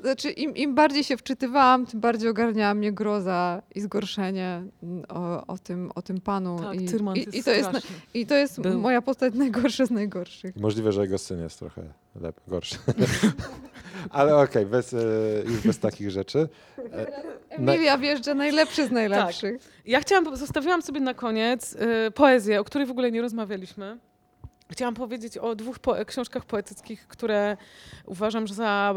[0.00, 5.46] Znaczy, im, im bardziej się wczytywałam, tym bardziej ogarniała mnie groza i zgorszenie mm, o,
[5.46, 6.58] o, tym, o tym panu.
[6.58, 7.90] Tak, I, Tyrmand i, jest i to jest, straszny.
[8.14, 8.80] I to jest Był.
[8.80, 10.56] moja postać najgorsza z najgorszych.
[10.56, 11.82] Możliwe, że jego syn jest trochę
[12.20, 12.76] lep, gorszy.
[14.10, 14.98] Ale okej, bez, e,
[15.46, 16.48] już bez takich rzeczy.
[17.58, 19.82] Na- Emilia wjeżdża najlepszy z najlepszych.
[19.86, 21.74] Ja chciałam, zostawiłam sobie na koniec
[22.06, 23.98] y, poezję, o której w ogóle nie rozmawialiśmy.
[24.72, 27.56] Chciałam powiedzieć o dwóch po- książkach poetyckich, które
[28.06, 28.94] uważam za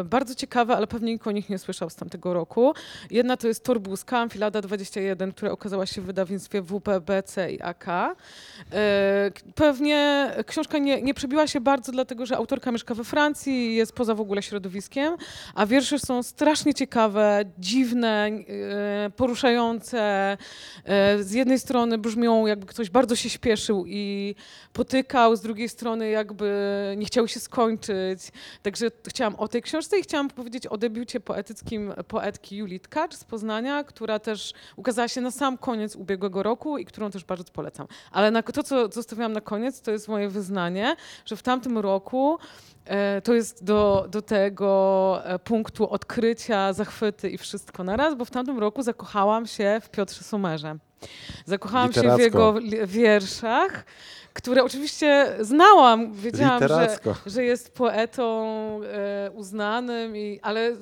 [0.00, 2.74] y, bardzo ciekawe, ale pewnie nikt o nich nie słyszał z tamtego roku.
[3.10, 7.86] Jedna to jest Torbuska, Amfilada 21, która okazała się w wydawnictwie WPBC i AK.
[7.88, 8.70] Y,
[9.32, 13.74] k- pewnie książka nie, nie przebiła się bardzo, dlatego że autorka mieszka we Francji i
[13.74, 15.16] jest poza w ogóle środowiskiem,
[15.54, 18.28] a wiersze są strasznie ciekawe, dziwne,
[19.06, 20.36] y, poruszające.
[21.20, 24.34] Z jednej strony brzmią, jakby ktoś bardzo się śpieszył i
[25.12, 28.20] potykał, z drugiej strony jakby nie chciał się skończyć.
[28.62, 33.24] Także chciałam o tej książce i chciałam powiedzieć o debiucie poetyckim poetki Julii Tkacz z
[33.24, 37.86] Poznania, która też ukazała się na sam koniec ubiegłego roku i którą też bardzo polecam.
[38.10, 42.38] Ale na, to, co zostawiłam na koniec, to jest moje wyznanie, że w tamtym roku
[42.84, 48.30] e, to jest do, do tego e, punktu odkrycia, zachwyty i wszystko naraz, bo w
[48.30, 50.78] tamtym roku zakochałam się w Piotrze Somerze.
[51.44, 52.22] Zakochałam się w Literacko.
[52.24, 52.54] jego
[52.86, 53.84] wierszach,
[54.32, 58.44] które oczywiście znałam, wiedziałam, że, że jest poetą
[58.84, 60.76] e, uznanym, i, ale e,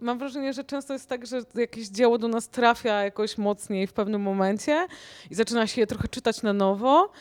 [0.00, 3.92] mam wrażenie, że często jest tak, że jakieś dzieło do nas trafia jakoś mocniej w
[3.92, 4.86] pewnym momencie
[5.30, 7.12] i zaczyna się je trochę czytać na nowo.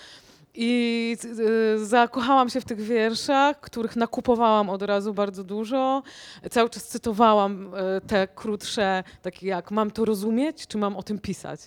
[0.54, 6.04] I y, zakochałam się w tych wierszach, których nakupowałam od razu bardzo dużo.
[6.50, 11.20] Cały czas cytowałam y, te krótsze, takie jak mam to rozumieć, czy mam o tym
[11.20, 11.62] pisać.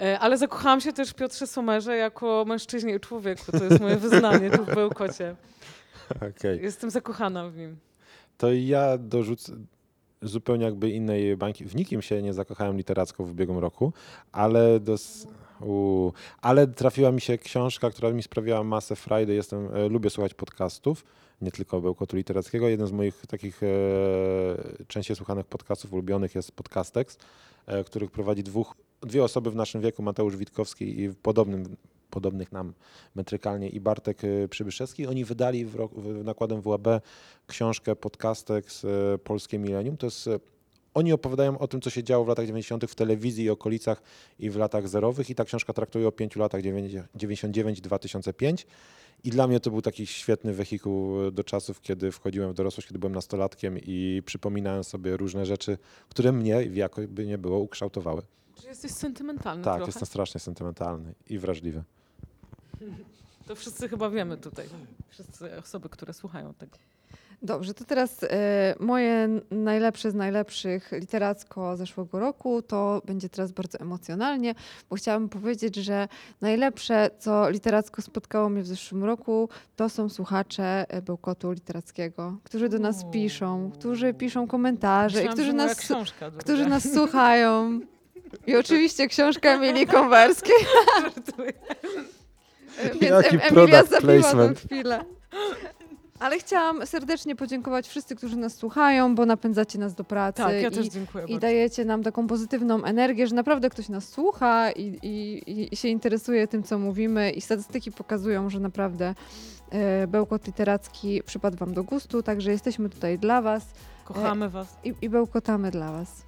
[0.00, 3.52] Y, Ale zakochałam się też w Piotrze Somerze jako mężczyźnie i człowieku.
[3.52, 5.36] To jest moje wyznanie tu w Bełkocie.
[6.16, 6.62] Okej.
[6.62, 7.76] Jestem zakochana w nim.
[8.38, 9.52] To ja dorzucę
[10.22, 11.64] zupełnie jakby innej bańki.
[11.64, 13.92] W nikim się nie zakochałem literacko w ubiegłym roku,
[14.32, 15.26] ale dos...
[15.60, 19.34] U, ale trafiła mi się książka, która mi sprawiała masę frajdy.
[19.34, 21.04] Jestem, e, lubię słuchać podcastów,
[21.42, 22.68] nie tylko bełkotu literackiego.
[22.68, 23.66] Jeden z moich takich e,
[24.88, 27.18] częściej słuchanych podcastów ulubionych jest Podcastex,
[27.66, 31.76] e, których prowadzi dwóch, dwie osoby w naszym wieku, Mateusz Witkowski i w podobnym,
[32.10, 32.72] podobnych nam
[33.14, 35.06] metrykalnie i Bartek e, Przybyszewski.
[35.06, 36.88] Oni wydali w, w nakładem WAB
[37.46, 38.88] książkę Podcastex e,
[39.18, 39.96] Polskie Milenium.
[39.96, 40.30] To jest,
[40.94, 42.84] oni opowiadają o tym, co się działo w latach 90.
[42.84, 44.02] w telewizji i okolicach
[44.38, 48.64] i w latach zerowych i ta książka traktuje o pięciu latach 99-2005
[49.24, 52.98] i dla mnie to był taki świetny wehikuł do czasów, kiedy wchodziłem w dorosłość, kiedy
[52.98, 55.78] byłem nastolatkiem i przypominałem sobie różne rzeczy,
[56.08, 58.22] które mnie, jakoby nie było, ukształtowały.
[58.60, 59.88] Czy jesteś sentymentalny tak, trochę?
[59.88, 61.82] jestem strasznie sentymentalny i wrażliwy.
[63.46, 64.66] To wszyscy chyba wiemy tutaj.
[65.08, 66.76] Wszyscy osoby, które słuchają tego.
[67.42, 68.28] Dobrze, to teraz e,
[68.80, 74.54] moje najlepsze z najlepszych literacko zeszłego roku to będzie teraz bardzo emocjonalnie,
[74.90, 76.08] bo chciałabym powiedzieć, że
[76.40, 82.68] najlepsze, co literacko spotkało mnie w zeszłym roku, to są słuchacze e, Bełkotu Literackiego, którzy
[82.68, 86.44] do nas piszą, którzy piszą komentarze i Myślałam, którzy że moja nas, książka, druga.
[86.44, 87.80] którzy nas słuchają.
[88.46, 90.54] I oczywiście książka Emilii Konwerskiej.
[92.78, 94.58] E, Więc Jaki em, Emilia product zabiła tę placement.
[94.60, 95.04] chwilę.
[96.20, 100.68] Ale chciałam serdecznie podziękować wszyscy, którzy nas słuchają, bo napędzacie nas do pracy Tak, ja
[100.68, 101.40] i, też dziękuję i bardzo.
[101.40, 106.48] dajecie nam taką pozytywną energię, że naprawdę ktoś nas słucha i, i, i się interesuje
[106.48, 107.30] tym, co mówimy.
[107.30, 109.14] I statystyki pokazują, że naprawdę
[109.70, 113.64] e, bełkot literacki przypadł Wam do gustu, także jesteśmy tutaj dla Was
[114.04, 114.76] Kochamy was.
[114.84, 116.22] i, i bełkotamy dla Was.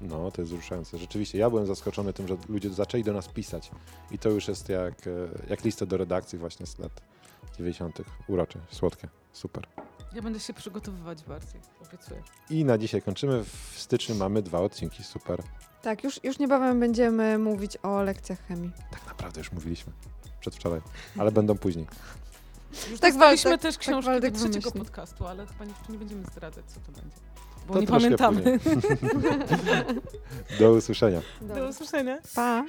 [0.00, 0.98] No, to jest wzruszające.
[0.98, 3.70] Rzeczywiście, ja byłem zaskoczony tym, że ludzie zaczęli do nas pisać.
[4.10, 5.10] I to już jest jak, e,
[5.50, 6.92] jak lista do redakcji właśnie z lat
[7.60, 8.02] 90.
[8.28, 9.66] Urocze, słodkie, super.
[10.12, 12.22] Ja będę się przygotowywać bardziej, obiecuję.
[12.50, 13.44] I na dzisiaj kończymy.
[13.44, 15.42] W styczniu mamy dwa odcinki, super.
[15.82, 18.70] Tak, już, już niebawem będziemy mówić o lekcjach chemii.
[18.90, 19.92] Tak naprawdę już mówiliśmy
[20.40, 20.80] przedwczoraj,
[21.18, 21.86] ale będą później.
[22.90, 24.84] Już Tak, dostaliśmy Waldek- też tak książkę Waldek do trzeciego wymyślił.
[24.84, 27.16] podcastu, ale chyba jeszcze nie będziemy zdradzać, co to będzie.
[27.68, 28.58] Bo To nie troszkę pamiętamy.
[30.60, 31.20] Do usłyszenia.
[31.40, 32.18] Do usłyszenia.
[32.34, 32.64] Pa!